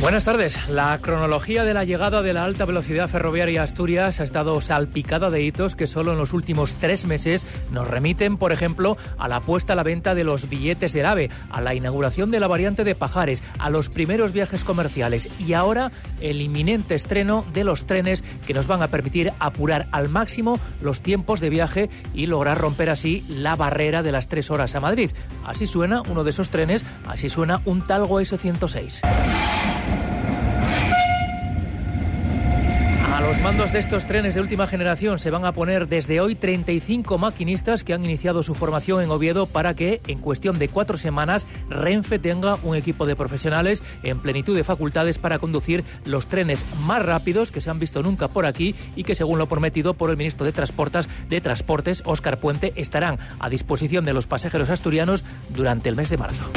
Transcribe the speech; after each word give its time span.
Buenas 0.00 0.22
tardes. 0.22 0.68
La 0.68 0.96
cronología 1.02 1.64
de 1.64 1.74
la 1.74 1.82
llegada 1.82 2.22
de 2.22 2.32
la 2.32 2.44
alta 2.44 2.64
velocidad 2.64 3.08
ferroviaria 3.08 3.62
a 3.62 3.64
Asturias 3.64 4.20
ha 4.20 4.24
estado 4.24 4.60
salpicada 4.60 5.28
de 5.28 5.42
hitos 5.42 5.74
que 5.74 5.88
solo 5.88 6.12
en 6.12 6.18
los 6.18 6.32
últimos 6.32 6.74
tres 6.74 7.04
meses 7.04 7.44
nos 7.72 7.88
remiten, 7.88 8.36
por 8.36 8.52
ejemplo, 8.52 8.96
a 9.18 9.26
la 9.26 9.40
puesta 9.40 9.72
a 9.72 9.76
la 9.76 9.82
venta 9.82 10.14
de 10.14 10.22
los 10.22 10.48
billetes 10.48 10.92
del 10.92 11.04
AVE, 11.04 11.30
a 11.50 11.60
la 11.60 11.74
inauguración 11.74 12.30
de 12.30 12.38
la 12.38 12.46
variante 12.46 12.84
de 12.84 12.94
Pajares, 12.94 13.42
a 13.58 13.70
los 13.70 13.88
primeros 13.88 14.32
viajes 14.32 14.62
comerciales 14.62 15.28
y 15.40 15.54
ahora 15.54 15.90
el 16.20 16.42
inminente 16.42 16.94
estreno 16.94 17.44
de 17.52 17.64
los 17.64 17.84
trenes 17.84 18.22
que 18.46 18.54
nos 18.54 18.68
van 18.68 18.82
a 18.82 18.88
permitir 18.88 19.32
apurar 19.40 19.88
al 19.90 20.08
máximo 20.08 20.60
los 20.80 21.00
tiempos 21.00 21.40
de 21.40 21.50
viaje 21.50 21.90
y 22.14 22.26
lograr 22.26 22.58
romper 22.58 22.90
así 22.90 23.24
la 23.28 23.56
barrera 23.56 24.04
de 24.04 24.12
las 24.12 24.28
tres 24.28 24.52
horas 24.52 24.76
a 24.76 24.80
Madrid. 24.80 25.10
Así 25.44 25.66
suena 25.66 26.02
uno 26.08 26.22
de 26.22 26.30
esos 26.30 26.50
trenes, 26.50 26.84
así 27.04 27.28
suena 27.28 27.62
un 27.64 27.82
Talgo 27.82 28.20
S106. 28.20 29.77
Los 33.28 33.40
mandos 33.42 33.72
de 33.72 33.78
estos 33.78 34.06
trenes 34.06 34.32
de 34.32 34.40
última 34.40 34.66
generación 34.66 35.18
se 35.18 35.30
van 35.30 35.44
a 35.44 35.52
poner 35.52 35.86
desde 35.86 36.18
hoy 36.18 36.34
35 36.34 37.18
maquinistas 37.18 37.84
que 37.84 37.92
han 37.92 38.02
iniciado 38.02 38.42
su 38.42 38.54
formación 38.54 39.02
en 39.02 39.10
Oviedo 39.10 39.44
para 39.44 39.74
que 39.74 40.00
en 40.06 40.18
cuestión 40.18 40.58
de 40.58 40.70
cuatro 40.70 40.96
semanas 40.96 41.46
Renfe 41.68 42.18
tenga 42.18 42.54
un 42.62 42.74
equipo 42.74 43.04
de 43.04 43.16
profesionales 43.16 43.82
en 44.02 44.20
plenitud 44.20 44.56
de 44.56 44.64
facultades 44.64 45.18
para 45.18 45.38
conducir 45.38 45.84
los 46.06 46.24
trenes 46.24 46.64
más 46.86 47.04
rápidos 47.04 47.52
que 47.52 47.60
se 47.60 47.68
han 47.68 47.78
visto 47.78 48.02
nunca 48.02 48.28
por 48.28 48.46
aquí 48.46 48.74
y 48.96 49.04
que 49.04 49.14
según 49.14 49.38
lo 49.38 49.46
prometido 49.46 49.92
por 49.92 50.08
el 50.08 50.16
ministro 50.16 50.46
de 50.46 50.52
Transportes, 50.52 51.06
de 51.28 51.42
Transportes 51.42 52.02
Óscar 52.06 52.40
Puente 52.40 52.72
estarán 52.76 53.18
a 53.40 53.50
disposición 53.50 54.06
de 54.06 54.14
los 54.14 54.26
pasajeros 54.26 54.70
asturianos 54.70 55.22
durante 55.50 55.90
el 55.90 55.96
mes 55.96 56.08
de 56.08 56.16
marzo. 56.16 56.50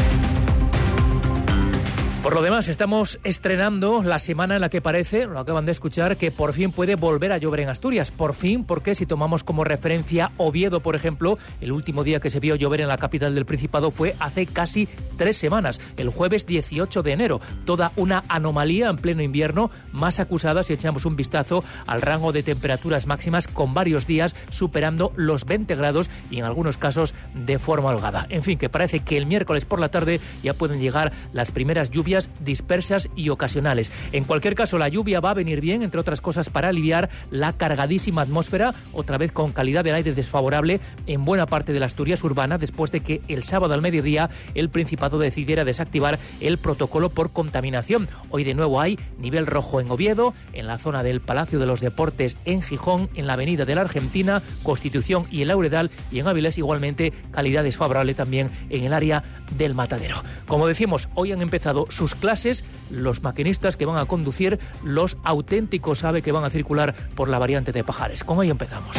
Por 2.23 2.35
lo 2.35 2.43
demás, 2.43 2.67
estamos 2.67 3.19
estrenando 3.23 4.03
la 4.03 4.19
semana 4.19 4.53
en 4.53 4.61
la 4.61 4.69
que 4.69 4.79
parece, 4.79 5.25
lo 5.25 5.39
acaban 5.39 5.65
de 5.65 5.71
escuchar, 5.71 6.17
que 6.17 6.29
por 6.29 6.53
fin 6.53 6.71
puede 6.71 6.93
volver 6.93 7.31
a 7.31 7.39
llover 7.39 7.61
en 7.61 7.69
Asturias. 7.69 8.11
Por 8.11 8.35
fin, 8.35 8.63
porque 8.63 8.93
si 8.93 9.07
tomamos 9.07 9.43
como 9.43 9.63
referencia 9.63 10.31
Oviedo, 10.37 10.81
por 10.81 10.95
ejemplo, 10.95 11.39
el 11.61 11.71
último 11.71 12.03
día 12.03 12.19
que 12.19 12.29
se 12.29 12.39
vio 12.39 12.55
llover 12.55 12.81
en 12.81 12.89
la 12.89 12.99
capital 12.99 13.33
del 13.33 13.47
Principado 13.47 13.89
fue 13.89 14.15
hace 14.19 14.45
casi 14.45 14.87
tres 15.17 15.35
semanas, 15.35 15.81
el 15.97 16.09
jueves 16.09 16.45
18 16.45 17.01
de 17.01 17.11
enero. 17.11 17.41
Toda 17.65 17.91
una 17.95 18.23
anomalía 18.27 18.89
en 18.89 18.97
pleno 18.97 19.23
invierno, 19.23 19.71
más 19.91 20.19
acusada 20.19 20.61
si 20.61 20.73
echamos 20.73 21.05
un 21.05 21.15
vistazo 21.15 21.63
al 21.87 22.03
rango 22.03 22.31
de 22.31 22.43
temperaturas 22.43 23.07
máximas 23.07 23.47
con 23.47 23.73
varios 23.73 24.05
días 24.05 24.35
superando 24.51 25.11
los 25.15 25.45
20 25.45 25.75
grados 25.75 26.11
y 26.29 26.37
en 26.37 26.45
algunos 26.45 26.77
casos 26.77 27.15
de 27.33 27.57
forma 27.57 27.89
holgada. 27.89 28.27
En 28.29 28.43
fin, 28.43 28.59
que 28.59 28.69
parece 28.69 28.99
que 28.99 29.17
el 29.17 29.25
miércoles 29.25 29.65
por 29.65 29.79
la 29.79 29.89
tarde 29.89 30.21
ya 30.43 30.53
pueden 30.53 30.79
llegar 30.79 31.11
las 31.33 31.49
primeras 31.49 31.89
lluvias 31.89 32.10
dispersas 32.39 33.09
y 33.15 33.29
ocasionales. 33.29 33.91
En 34.11 34.23
cualquier 34.23 34.55
caso, 34.55 34.77
la 34.77 34.89
lluvia 34.89 35.19
va 35.19 35.31
a 35.31 35.35
venir 35.35 35.61
bien, 35.61 35.83
entre 35.83 35.99
otras 35.99 36.21
cosas, 36.21 36.49
para 36.49 36.69
aliviar 36.69 37.09
la 37.29 37.53
cargadísima 37.53 38.21
atmósfera, 38.21 38.73
otra 38.93 39.17
vez 39.17 39.31
con 39.31 39.51
calidad 39.51 39.83
del 39.83 39.95
aire 39.95 40.13
desfavorable 40.13 40.79
en 41.07 41.25
buena 41.25 41.45
parte 41.45 41.73
de 41.73 41.79
la 41.79 41.85
Asturias 41.85 42.23
urbana, 42.23 42.57
después 42.57 42.91
de 42.91 43.01
que 43.01 43.21
el 43.27 43.43
sábado 43.43 43.73
al 43.73 43.81
mediodía 43.81 44.29
el 44.55 44.69
Principado 44.69 45.19
decidiera 45.19 45.65
desactivar 45.65 46.19
el 46.39 46.57
protocolo 46.57 47.09
por 47.09 47.31
contaminación. 47.31 48.07
Hoy 48.29 48.43
de 48.43 48.53
nuevo 48.53 48.79
hay 48.79 48.97
nivel 49.17 49.45
rojo 49.45 49.81
en 49.81 49.91
Oviedo, 49.91 50.33
en 50.53 50.67
la 50.67 50.77
zona 50.77 51.03
del 51.03 51.21
Palacio 51.21 51.59
de 51.59 51.65
los 51.65 51.81
Deportes 51.81 52.37
en 52.45 52.61
Gijón, 52.61 53.09
en 53.15 53.27
la 53.27 53.33
Avenida 53.33 53.65
de 53.65 53.75
la 53.75 53.81
Argentina, 53.81 54.41
Constitución 54.63 55.25
y 55.31 55.41
el 55.41 55.49
Lauredal, 55.49 55.91
y 56.11 56.19
en 56.19 56.27
Avilés 56.27 56.57
igualmente 56.57 57.11
calidad 57.31 57.63
desfavorable 57.63 58.13
también 58.13 58.51
en 58.69 58.83
el 58.83 58.93
área 58.93 59.23
del 59.57 59.75
Matadero. 59.75 60.23
Como 60.47 60.67
decimos, 60.67 61.09
hoy 61.15 61.31
han 61.31 61.41
empezado 61.41 61.87
sus 62.01 62.15
clases 62.15 62.63
los 62.89 63.21
maquinistas 63.21 63.77
que 63.77 63.85
van 63.85 63.99
a 63.99 64.05
conducir 64.05 64.59
los 64.83 65.17
auténticos 65.23 66.03
AVE 66.03 66.23
que 66.23 66.31
van 66.31 66.43
a 66.43 66.49
circular 66.49 66.95
por 67.13 67.29
la 67.29 67.37
variante 67.37 67.71
de 67.71 67.83
Pajares. 67.83 68.23
Con 68.23 68.41
ello 68.41 68.53
empezamos. 68.53 68.97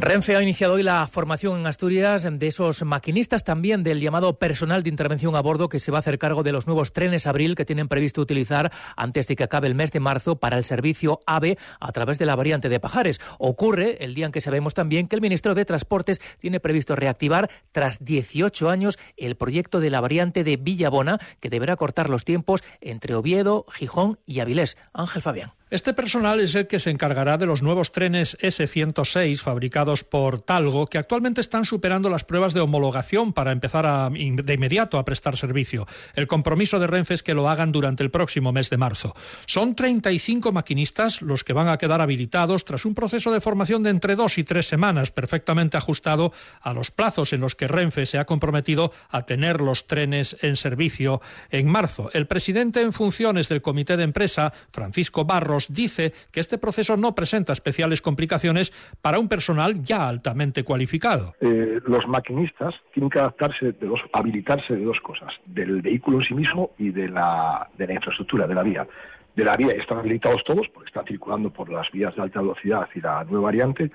Renfe 0.00 0.36
ha 0.36 0.42
iniciado 0.42 0.74
hoy 0.74 0.84
la 0.84 1.04
formación 1.08 1.58
en 1.58 1.66
Asturias 1.66 2.26
de 2.30 2.46
esos 2.46 2.84
maquinistas 2.84 3.42
también 3.42 3.82
del 3.82 4.00
llamado 4.00 4.38
personal 4.38 4.84
de 4.84 4.90
intervención 4.90 5.34
a 5.34 5.40
bordo 5.40 5.68
que 5.68 5.80
se 5.80 5.90
va 5.90 5.98
a 5.98 6.00
hacer 6.00 6.20
cargo 6.20 6.44
de 6.44 6.52
los 6.52 6.68
nuevos 6.68 6.92
trenes 6.92 7.26
Abril 7.26 7.56
que 7.56 7.64
tienen 7.64 7.88
previsto 7.88 8.20
utilizar 8.20 8.72
antes 8.96 9.26
de 9.26 9.34
que 9.34 9.42
acabe 9.42 9.66
el 9.66 9.74
mes 9.74 9.90
de 9.90 9.98
marzo 9.98 10.36
para 10.36 10.56
el 10.56 10.64
servicio 10.64 11.18
AVE 11.26 11.58
a 11.80 11.90
través 11.90 12.18
de 12.20 12.26
la 12.26 12.36
variante 12.36 12.68
de 12.68 12.78
Pajares. 12.78 13.20
Ocurre 13.38 14.02
el 14.04 14.14
día 14.14 14.26
en 14.26 14.32
que 14.32 14.40
sabemos 14.40 14.72
también 14.72 15.08
que 15.08 15.16
el 15.16 15.20
Ministerio 15.20 15.56
de 15.56 15.64
Transportes 15.64 16.20
tiene 16.38 16.60
previsto 16.60 16.94
reactivar 16.94 17.50
tras 17.72 17.98
18 17.98 18.70
años 18.70 18.98
el 19.16 19.34
proyecto 19.36 19.80
de 19.80 19.90
la 19.90 20.00
variante 20.00 20.44
de 20.44 20.56
Villabona 20.58 21.18
que 21.40 21.50
deberá 21.50 21.74
cortar 21.74 22.08
los 22.08 22.24
tiempos 22.24 22.62
entre 22.80 23.16
Oviedo, 23.16 23.64
Gijón 23.68 24.20
y 24.24 24.38
Avilés. 24.38 24.76
Ángel 24.94 25.22
Fabián. 25.22 25.57
Este 25.70 25.92
personal 25.92 26.40
es 26.40 26.54
el 26.54 26.66
que 26.66 26.80
se 26.80 26.88
encargará 26.88 27.36
de 27.36 27.44
los 27.44 27.62
nuevos 27.62 27.92
trenes 27.92 28.38
S106 28.40 29.42
fabricados 29.42 30.02
por 30.02 30.40
Talgo, 30.40 30.86
que 30.86 30.96
actualmente 30.96 31.42
están 31.42 31.66
superando 31.66 32.08
las 32.08 32.24
pruebas 32.24 32.54
de 32.54 32.60
homologación 32.60 33.34
para 33.34 33.52
empezar 33.52 34.10
de 34.10 34.54
inmediato 34.54 34.96
a 34.96 35.04
prestar 35.04 35.36
servicio. 35.36 35.86
El 36.14 36.26
compromiso 36.26 36.80
de 36.80 36.86
Renfe 36.86 37.12
es 37.12 37.22
que 37.22 37.34
lo 37.34 37.50
hagan 37.50 37.70
durante 37.70 38.02
el 38.02 38.10
próximo 38.10 38.50
mes 38.50 38.70
de 38.70 38.78
marzo. 38.78 39.14
Son 39.44 39.74
35 39.74 40.52
maquinistas 40.52 41.20
los 41.20 41.44
que 41.44 41.52
van 41.52 41.68
a 41.68 41.76
quedar 41.76 42.00
habilitados 42.00 42.64
tras 42.64 42.86
un 42.86 42.94
proceso 42.94 43.30
de 43.30 43.42
formación 43.42 43.82
de 43.82 43.90
entre 43.90 44.16
dos 44.16 44.38
y 44.38 44.44
tres 44.44 44.66
semanas, 44.66 45.10
perfectamente 45.10 45.76
ajustado 45.76 46.32
a 46.62 46.72
los 46.72 46.90
plazos 46.90 47.34
en 47.34 47.42
los 47.42 47.54
que 47.54 47.68
Renfe 47.68 48.06
se 48.06 48.16
ha 48.16 48.24
comprometido 48.24 48.90
a 49.10 49.26
tener 49.26 49.60
los 49.60 49.86
trenes 49.86 50.34
en 50.40 50.56
servicio 50.56 51.20
en 51.50 51.68
marzo. 51.68 52.08
El 52.14 52.26
presidente 52.26 52.80
en 52.80 52.94
funciones 52.94 53.50
del 53.50 53.60
comité 53.60 53.98
de 53.98 54.04
empresa, 54.04 54.54
Francisco 54.72 55.26
Barros, 55.26 55.57
dice 55.68 56.12
que 56.30 56.40
este 56.40 56.58
proceso 56.58 56.96
no 56.96 57.14
presenta 57.14 57.52
especiales 57.52 58.00
complicaciones 58.00 58.72
para 59.02 59.18
un 59.18 59.28
personal 59.28 59.82
ya 59.82 60.08
altamente 60.08 60.62
cualificado. 60.62 61.34
Eh, 61.40 61.80
los 61.86 62.06
maquinistas 62.06 62.74
tienen 62.94 63.10
que 63.10 63.18
adaptarse, 63.18 63.72
de 63.72 63.86
dos, 63.86 64.00
habilitarse 64.12 64.74
de 64.74 64.84
dos 64.84 65.00
cosas, 65.00 65.32
del 65.46 65.82
vehículo 65.82 66.18
en 66.18 66.24
sí 66.24 66.34
mismo 66.34 66.70
y 66.78 66.90
de 66.90 67.08
la, 67.08 67.68
de 67.76 67.86
la 67.86 67.94
infraestructura, 67.94 68.46
de 68.46 68.54
la 68.54 68.62
vía. 68.62 68.86
De 69.34 69.44
la 69.44 69.56
vía 69.56 69.72
están 69.72 69.98
habilitados 69.98 70.42
todos, 70.44 70.68
porque 70.68 70.88
están 70.88 71.06
circulando 71.06 71.50
por 71.50 71.70
las 71.70 71.90
vías 71.92 72.14
de 72.16 72.22
alta 72.22 72.40
velocidad 72.40 72.88
y 72.94 73.00
la 73.00 73.24
nueva 73.24 73.46
variante, 73.46 73.90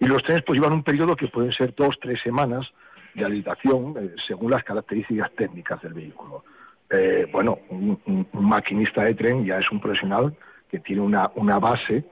y 0.00 0.06
los 0.06 0.22
trenes 0.22 0.42
pues 0.44 0.58
llevan 0.58 0.74
un 0.74 0.82
periodo 0.82 1.16
que 1.16 1.28
pueden 1.28 1.52
ser 1.52 1.74
dos, 1.76 1.96
tres 2.00 2.20
semanas 2.22 2.66
de 3.14 3.24
habilitación 3.24 3.94
eh, 3.98 4.14
según 4.26 4.50
las 4.50 4.64
características 4.64 5.30
técnicas 5.32 5.80
del 5.82 5.94
vehículo. 5.94 6.44
Eh, 6.90 7.28
bueno, 7.30 7.58
un, 7.68 8.26
maquinista 8.32 9.04
de 9.04 9.14
tren 9.14 9.44
ya 9.44 9.58
es 9.58 9.70
un 9.70 9.80
profesional 9.80 10.34
que 10.70 10.78
tiene 10.80 11.02
una, 11.02 11.30
una 11.34 11.58
base 11.58 12.04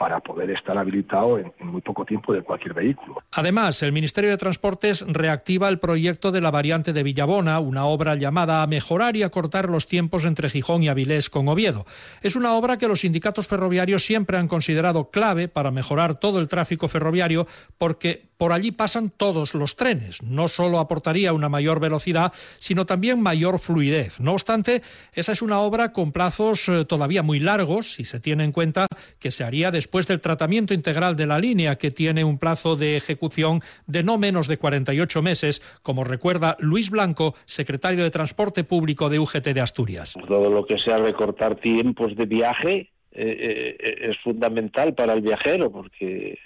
para 0.00 0.18
poder 0.20 0.50
estar 0.50 0.78
habilitado 0.78 1.38
en, 1.38 1.52
muy 1.60 1.82
poco 1.82 2.06
tiempo 2.06 2.32
de 2.32 2.40
cualquier 2.40 2.72
vehículo. 2.72 3.22
Además, 3.32 3.82
el 3.82 3.92
Ministerio 3.92 4.30
de 4.30 4.38
Transportes 4.38 5.04
reactiva 5.06 5.68
el 5.68 5.78
proyecto 5.78 6.32
de 6.32 6.40
la 6.40 6.50
variante 6.50 6.94
de 6.94 7.02
Villabona, 7.02 7.60
una 7.60 7.84
obra 7.84 8.14
llamada 8.14 8.62
a 8.62 8.66
mejorar 8.66 9.14
y 9.16 9.24
acortar 9.24 9.68
los 9.68 9.88
tiempos 9.88 10.24
entre 10.24 10.48
Gijón 10.48 10.82
y 10.82 10.88
Avilés 10.88 11.28
con 11.28 11.48
Oviedo. 11.48 11.84
Es 12.22 12.34
una 12.34 12.54
obra 12.54 12.78
que 12.78 12.88
los 12.88 13.00
sindicatos 13.00 13.46
ferroviarios 13.46 14.02
siempre 14.02 14.38
han 14.38 14.48
considerado 14.48 15.10
clave 15.10 15.48
para 15.48 15.70
mejorar 15.70 16.14
todo 16.14 16.40
el 16.40 16.48
tráfico 16.48 16.88
ferroviario 16.88 17.46
porque 17.76 18.29
por 18.40 18.54
allí 18.54 18.72
pasan 18.72 19.10
todos 19.10 19.52
los 19.52 19.76
trenes. 19.76 20.22
No 20.22 20.48
solo 20.48 20.78
aportaría 20.78 21.34
una 21.34 21.50
mayor 21.50 21.78
velocidad, 21.78 22.32
sino 22.58 22.86
también 22.86 23.20
mayor 23.20 23.58
fluidez. 23.58 24.18
No 24.18 24.32
obstante, 24.32 24.80
esa 25.12 25.32
es 25.32 25.42
una 25.42 25.60
obra 25.60 25.92
con 25.92 26.10
plazos 26.10 26.66
eh, 26.70 26.86
todavía 26.86 27.22
muy 27.22 27.38
largos, 27.38 27.96
si 27.96 28.06
se 28.06 28.18
tiene 28.18 28.44
en 28.44 28.52
cuenta 28.52 28.86
que 29.18 29.30
se 29.30 29.44
haría 29.44 29.70
después 29.70 30.06
del 30.06 30.22
tratamiento 30.22 30.72
integral 30.72 31.16
de 31.16 31.26
la 31.26 31.38
línea, 31.38 31.76
que 31.76 31.90
tiene 31.90 32.24
un 32.24 32.38
plazo 32.38 32.76
de 32.76 32.96
ejecución 32.96 33.60
de 33.86 34.02
no 34.04 34.16
menos 34.16 34.48
de 34.48 34.56
48 34.56 35.20
meses, 35.20 35.60
como 35.82 36.02
recuerda 36.02 36.56
Luis 36.60 36.88
Blanco, 36.88 37.34
secretario 37.44 38.04
de 38.04 38.10
Transporte 38.10 38.64
Público 38.64 39.10
de 39.10 39.18
UGT 39.18 39.48
de 39.48 39.60
Asturias. 39.60 40.14
Todo 40.26 40.48
lo 40.48 40.64
que 40.64 40.78
sea 40.78 40.96
recortar 40.96 41.56
tiempos 41.56 42.16
de 42.16 42.24
viaje 42.24 42.90
eh, 43.12 43.76
eh, 43.78 44.08
es 44.12 44.18
fundamental 44.22 44.94
para 44.94 45.12
el 45.12 45.20
viajero 45.20 45.70
porque 45.70 46.38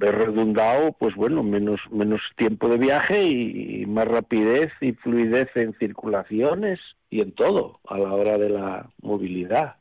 ver 0.00 0.16
redundado 0.16 0.92
pues 0.92 1.14
bueno 1.14 1.42
menos 1.42 1.78
menos 1.90 2.22
tiempo 2.34 2.68
de 2.68 2.78
viaje 2.78 3.22
y, 3.22 3.84
más 3.86 4.08
rapidez 4.08 4.72
y 4.80 4.92
fluidez 4.92 5.48
en 5.54 5.74
circulaciones 5.74 6.80
y 7.10 7.20
en 7.20 7.32
todo 7.32 7.80
a 7.86 7.98
la 7.98 8.14
hora 8.14 8.38
de 8.38 8.48
la 8.48 8.90
movilidad 9.02 9.76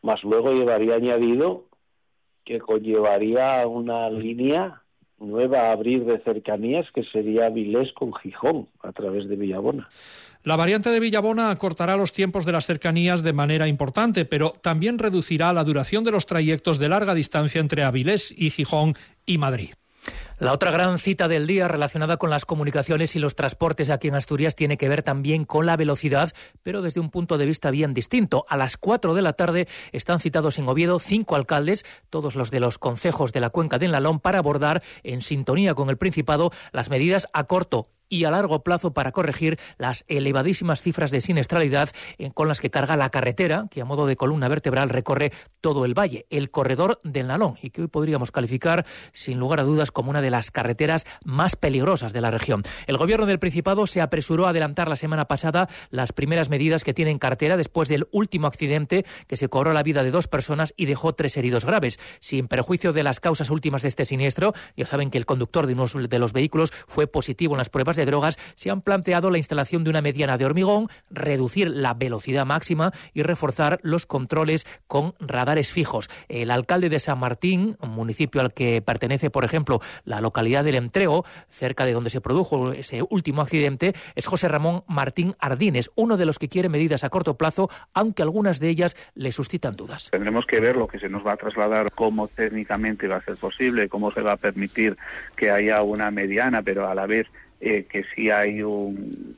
más 0.00 0.24
luego 0.24 0.52
llevaría 0.52 0.94
añadido 0.94 1.66
que 2.44 2.58
conllevaría 2.60 3.66
una 3.66 4.08
línea 4.08 4.82
nueva 5.18 5.70
abrir 5.70 6.04
de 6.06 6.18
cercanías 6.20 6.90
que 6.92 7.04
sería 7.04 7.50
Vilés 7.50 7.92
con 7.92 8.14
Gijón 8.14 8.68
a 8.82 8.92
través 8.92 9.28
de 9.28 9.36
Villabona. 9.36 9.88
La 10.48 10.56
variante 10.56 10.88
de 10.88 10.98
Villabona 10.98 11.50
acortará 11.50 11.98
los 11.98 12.14
tiempos 12.14 12.46
de 12.46 12.52
las 12.52 12.64
cercanías 12.64 13.22
de 13.22 13.34
manera 13.34 13.68
importante, 13.68 14.24
pero 14.24 14.54
también 14.62 14.98
reducirá 14.98 15.52
la 15.52 15.62
duración 15.62 16.04
de 16.04 16.10
los 16.10 16.24
trayectos 16.24 16.78
de 16.78 16.88
larga 16.88 17.12
distancia 17.12 17.60
entre 17.60 17.84
Avilés 17.84 18.32
y 18.34 18.48
Gijón 18.48 18.96
y 19.26 19.36
Madrid. 19.36 19.74
La 20.38 20.54
otra 20.54 20.70
gran 20.70 20.98
cita 20.98 21.28
del 21.28 21.46
día 21.46 21.68
relacionada 21.68 22.16
con 22.16 22.30
las 22.30 22.46
comunicaciones 22.46 23.14
y 23.14 23.18
los 23.18 23.34
transportes 23.34 23.90
aquí 23.90 24.08
en 24.08 24.14
Asturias 24.14 24.56
tiene 24.56 24.78
que 24.78 24.88
ver 24.88 25.02
también 25.02 25.44
con 25.44 25.66
la 25.66 25.76
velocidad, 25.76 26.32
pero 26.62 26.80
desde 26.80 27.00
un 27.00 27.10
punto 27.10 27.36
de 27.36 27.44
vista 27.44 27.70
bien 27.70 27.92
distinto. 27.92 28.46
A 28.48 28.56
las 28.56 28.78
4 28.78 29.12
de 29.12 29.20
la 29.20 29.34
tarde 29.34 29.68
están 29.92 30.18
citados 30.18 30.58
en 30.58 30.66
Oviedo 30.66 30.98
cinco 30.98 31.36
alcaldes, 31.36 31.84
todos 32.08 32.36
los 32.36 32.50
de 32.50 32.60
los 32.60 32.78
concejos 32.78 33.34
de 33.34 33.40
la 33.40 33.50
cuenca 33.50 33.78
de 33.78 33.84
Enlalón, 33.84 34.18
para 34.18 34.38
abordar, 34.38 34.82
en 35.02 35.20
sintonía 35.20 35.74
con 35.74 35.90
el 35.90 35.98
Principado, 35.98 36.52
las 36.72 36.88
medidas 36.88 37.26
a 37.34 37.44
corto 37.44 37.90
y 38.08 38.24
a 38.24 38.30
largo 38.30 38.62
plazo 38.62 38.92
para 38.92 39.12
corregir 39.12 39.58
las 39.78 40.04
elevadísimas 40.08 40.82
cifras 40.82 41.10
de 41.10 41.20
siniestralidad 41.20 41.90
con 42.34 42.48
las 42.48 42.60
que 42.60 42.70
carga 42.70 42.96
la 42.96 43.10
carretera, 43.10 43.66
que 43.70 43.80
a 43.80 43.84
modo 43.84 44.06
de 44.06 44.16
columna 44.16 44.48
vertebral 44.48 44.88
recorre 44.88 45.32
todo 45.60 45.84
el 45.84 45.98
valle, 45.98 46.26
el 46.30 46.50
corredor 46.50 47.00
del 47.04 47.28
Nalón, 47.28 47.56
y 47.62 47.70
que 47.70 47.82
hoy 47.82 47.88
podríamos 47.88 48.30
calificar 48.30 48.86
sin 49.12 49.38
lugar 49.38 49.60
a 49.60 49.64
dudas 49.64 49.90
como 49.90 50.10
una 50.10 50.22
de 50.22 50.30
las 50.30 50.50
carreteras 50.50 51.06
más 51.24 51.56
peligrosas 51.56 52.12
de 52.12 52.20
la 52.20 52.30
región. 52.30 52.62
El 52.86 52.96
gobierno 52.96 53.26
del 53.26 53.38
Principado 53.38 53.86
se 53.86 54.00
apresuró 54.00 54.46
a 54.46 54.50
adelantar 54.50 54.88
la 54.88 54.96
semana 54.96 55.26
pasada 55.26 55.68
las 55.90 56.12
primeras 56.12 56.48
medidas 56.48 56.84
que 56.84 56.94
tiene 56.94 57.10
en 57.10 57.18
cartera 57.18 57.56
después 57.56 57.88
del 57.88 58.08
último 58.10 58.46
accidente 58.46 59.04
que 59.26 59.36
se 59.36 59.48
cobró 59.48 59.72
la 59.72 59.82
vida 59.82 60.02
de 60.02 60.10
dos 60.10 60.28
personas 60.28 60.72
y 60.76 60.86
dejó 60.86 61.14
tres 61.14 61.36
heridos 61.36 61.64
graves. 61.64 61.98
Sin 62.20 62.48
perjuicio 62.48 62.92
de 62.92 63.02
las 63.02 63.20
causas 63.20 63.50
últimas 63.50 63.82
de 63.82 63.88
este 63.88 64.04
siniestro, 64.04 64.54
ya 64.76 64.86
saben 64.86 65.10
que 65.10 65.18
el 65.18 65.26
conductor 65.26 65.66
de 65.66 65.74
uno 65.74 65.86
de 65.86 66.18
los 66.18 66.32
vehículos 66.32 66.72
fue 66.86 67.06
positivo 67.06 67.54
en 67.54 67.58
las 67.58 67.68
pruebas 67.68 67.97
de 67.98 68.06
drogas, 68.06 68.38
se 68.54 68.70
han 68.70 68.80
planteado 68.80 69.30
la 69.30 69.38
instalación 69.38 69.84
de 69.84 69.90
una 69.90 70.00
mediana 70.00 70.38
de 70.38 70.46
hormigón, 70.46 70.88
reducir 71.10 71.68
la 71.68 71.94
velocidad 71.94 72.46
máxima 72.46 72.92
y 73.12 73.22
reforzar 73.22 73.80
los 73.82 74.06
controles 74.06 74.66
con 74.86 75.14
radares 75.20 75.72
fijos. 75.72 76.08
El 76.28 76.50
alcalde 76.50 76.88
de 76.88 76.98
San 76.98 77.18
Martín, 77.18 77.76
un 77.80 77.90
municipio 77.90 78.40
al 78.40 78.54
que 78.54 78.80
pertenece, 78.82 79.30
por 79.30 79.44
ejemplo, 79.44 79.80
la 80.04 80.20
localidad 80.20 80.64
del 80.64 80.76
Entrego, 80.76 81.24
cerca 81.48 81.84
de 81.84 81.92
donde 81.92 82.10
se 82.10 82.20
produjo 82.20 82.72
ese 82.72 83.02
último 83.08 83.42
accidente, 83.42 83.94
es 84.14 84.26
José 84.26 84.48
Ramón 84.48 84.84
Martín 84.86 85.34
Ardines, 85.38 85.90
uno 85.94 86.16
de 86.16 86.26
los 86.26 86.38
que 86.38 86.48
quiere 86.48 86.68
medidas 86.68 87.04
a 87.04 87.10
corto 87.10 87.36
plazo, 87.36 87.68
aunque 87.92 88.22
algunas 88.22 88.60
de 88.60 88.68
ellas 88.68 88.96
le 89.14 89.32
suscitan 89.32 89.76
dudas. 89.76 90.10
Tendremos 90.10 90.46
que 90.46 90.60
ver 90.60 90.76
lo 90.76 90.86
que 90.86 90.98
se 90.98 91.08
nos 91.08 91.26
va 91.26 91.32
a 91.32 91.36
trasladar, 91.36 91.92
cómo 91.92 92.28
técnicamente 92.28 93.08
va 93.08 93.16
a 93.16 93.22
ser 93.22 93.36
posible, 93.36 93.88
cómo 93.88 94.10
se 94.10 94.22
va 94.22 94.32
a 94.32 94.36
permitir 94.36 94.96
que 95.36 95.50
haya 95.50 95.82
una 95.82 96.10
mediana, 96.10 96.62
pero 96.62 96.88
a 96.88 96.94
la 96.94 97.06
vez 97.06 97.26
eh, 97.60 97.86
que 97.90 98.04
si 98.14 98.30
hay 98.30 98.62
un, 98.62 99.36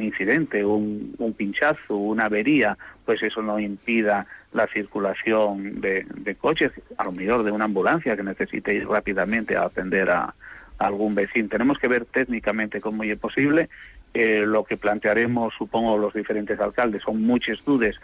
incidente, 0.00 0.64
un, 0.64 1.14
un, 1.18 1.32
pinchazo, 1.34 1.96
una 1.96 2.26
avería, 2.26 2.76
pues 3.04 3.22
eso 3.22 3.42
no 3.42 3.58
impida 3.58 4.26
la 4.52 4.66
circulación 4.66 5.80
de, 5.80 6.06
de, 6.14 6.34
coches, 6.34 6.72
a 6.96 7.04
lo 7.04 7.12
mejor 7.12 7.42
de 7.42 7.50
una 7.50 7.64
ambulancia 7.64 8.16
que 8.16 8.22
necesite 8.22 8.74
ir 8.74 8.86
rápidamente 8.86 9.56
a 9.56 9.64
atender 9.64 10.10
a, 10.10 10.34
algún 10.78 11.14
vecino. 11.14 11.48
Tenemos 11.48 11.78
que 11.78 11.88
ver 11.88 12.04
técnicamente 12.04 12.80
cómo 12.80 13.02
es 13.04 13.18
posible. 13.18 13.68
Eh, 14.14 14.44
lo 14.46 14.64
que 14.64 14.76
plantearemos, 14.76 15.54
supongo, 15.56 15.96
los 15.96 16.12
diferentes 16.12 16.60
alcaldes 16.60 17.02
son 17.02 17.22
muchas 17.22 17.64
dudas 17.64 17.94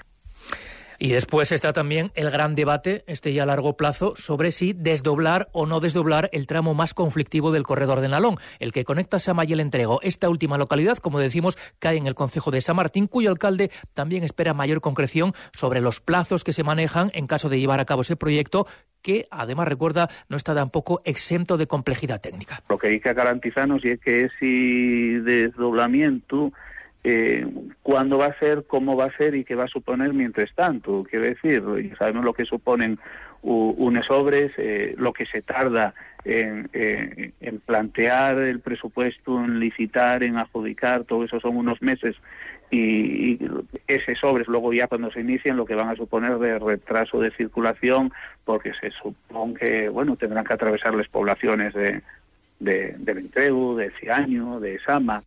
y 0.99 1.11
después 1.11 1.53
está 1.53 1.73
también 1.73 2.11
el 2.15 2.31
gran 2.31 2.55
debate, 2.55 3.05
este 3.07 3.33
ya 3.33 3.45
a 3.45 3.47
largo 3.47 3.77
plazo, 3.77 4.15
sobre 4.17 4.53
si 4.53 4.73
desdoblar 4.73 5.49
o 5.53 5.67
no 5.67 5.81
desdoblar 5.81 6.29
el 6.33 6.47
tramo 6.47 6.75
más 6.75 6.95
conflictivo 6.95 7.53
del 7.53 7.63
corredor 7.63 8.01
de 8.01 8.09
Nalón, 8.09 8.37
el 8.59 8.73
que 8.73 8.85
conecta 8.85 9.19
Sama 9.19 9.45
y 9.45 9.53
el 9.53 9.61
Entrego. 9.61 10.01
Esta 10.03 10.29
última 10.29 10.59
localidad, 10.59 10.99
como 10.99 11.21
decimos, 11.21 11.57
cae 11.79 11.97
en 11.97 12.07
el 12.07 12.15
concejo 12.15 12.51
de 12.51 12.61
San 12.61 12.77
Martín, 12.77 13.07
cuyo 13.07 13.31
alcalde 13.31 13.71
también 13.95 14.25
espera 14.25 14.55
mayor 14.55 14.81
concreción 14.81 15.33
sobre 15.53 15.81
los 15.81 16.01
plazos 16.01 16.45
que 16.45 16.53
se 16.53 16.65
manejan 16.65 17.11
en 17.15 17.27
caso 17.27 17.49
de 17.49 17.61
llevar 17.61 17.81
a 17.81 17.85
cabo 17.85 18.03
ese 18.03 18.17
proyecto 18.17 18.67
que 19.03 19.29
además 19.31 19.69
recuerda 19.69 20.09
no 20.29 20.37
está 20.37 20.55
tampoco 20.55 21.01
exento 21.05 21.57
de 21.57 21.67
complejidad 21.67 22.21
técnica. 22.21 22.63
Lo 22.69 22.79
que 22.79 22.89
hay 22.89 23.01
que 23.01 23.13
garantizarnos 23.15 23.85
es 23.85 24.01
que 24.01 24.25
ese 24.25 25.21
desdoblamiento 25.23 26.53
eh, 27.05 27.47
cuándo 27.83 28.19
va 28.19 28.27
a 28.27 28.39
ser, 28.39 28.65
cómo 28.67 28.97
va 28.97 29.07
a 29.07 29.17
ser 29.17 29.35
y 29.35 29.45
qué 29.45 29.55
va 29.55 29.65
a 29.65 29.69
suponer 29.69 30.13
mientras 30.13 30.53
tanto. 30.55 31.05
Quiero 31.09 31.25
decir, 31.27 31.63
sabemos 31.99 32.25
lo 32.25 32.35
que 32.35 32.45
suponen 32.45 32.99
unos 33.41 34.11
obres, 34.11 34.53
eh, 34.57 34.95
lo 34.99 35.13
que 35.13 35.25
se 35.27 35.43
tarda 35.43 35.95
en, 36.25 36.69
eh, 36.73 37.33
en, 37.41 37.61
plantear 37.61 38.39
el 38.39 38.61
presupuesto, 38.61 39.43
en 39.43 39.61
licitar, 39.61 40.23
en 40.25 40.37
adjudicar, 40.37 41.05
todo 41.05 41.25
eso 41.25 41.39
son 41.39 41.57
unos 41.57 41.81
meses 41.81 42.17
y, 42.71 43.33
y 43.33 43.39
ese 43.87 44.15
sobres 44.17 44.49
luego 44.49 44.73
ya 44.73 44.89
cuando 44.89 45.11
se 45.11 45.21
inician 45.21 45.57
lo 45.57 45.65
que 45.65 45.77
van 45.77 45.89
a 45.89 45.97
suponer 45.97 46.39
de 46.39 46.59
retraso 46.59 47.21
de 47.21 47.31
circulación 47.31 48.13
porque 48.45 48.73
se 48.79 48.91
supone 48.91 49.55
que 49.55 49.89
bueno 49.89 50.17
tendrán 50.17 50.45
que 50.45 50.53
atravesar 50.53 50.95
las 50.95 51.09
poblaciones 51.09 51.73
de, 51.73 52.03
de, 52.61 52.95
de 52.99 53.15
de 53.15 53.91
Ciaño, 53.99 54.61
de 54.61 54.79
Sama 54.81 55.23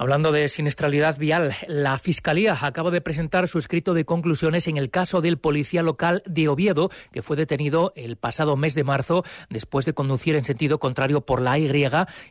Hablando 0.00 0.32
de 0.32 0.48
siniestralidad 0.48 1.18
vial, 1.18 1.52
la 1.68 1.98
Fiscalía 1.98 2.56
acaba 2.58 2.90
de 2.90 3.02
presentar 3.02 3.48
su 3.48 3.58
escrito 3.58 3.92
de 3.92 4.06
conclusiones 4.06 4.66
en 4.66 4.78
el 4.78 4.88
caso 4.88 5.20
del 5.20 5.36
policía 5.36 5.82
local 5.82 6.22
de 6.24 6.48
Oviedo, 6.48 6.88
que 7.12 7.20
fue 7.20 7.36
detenido 7.36 7.92
el 7.96 8.16
pasado 8.16 8.56
mes 8.56 8.72
de 8.74 8.82
marzo 8.82 9.24
después 9.50 9.84
de 9.84 9.92
conducir 9.92 10.36
en 10.36 10.46
sentido 10.46 10.80
contrario 10.80 11.20
por 11.20 11.42
la 11.42 11.58
Y 11.58 11.70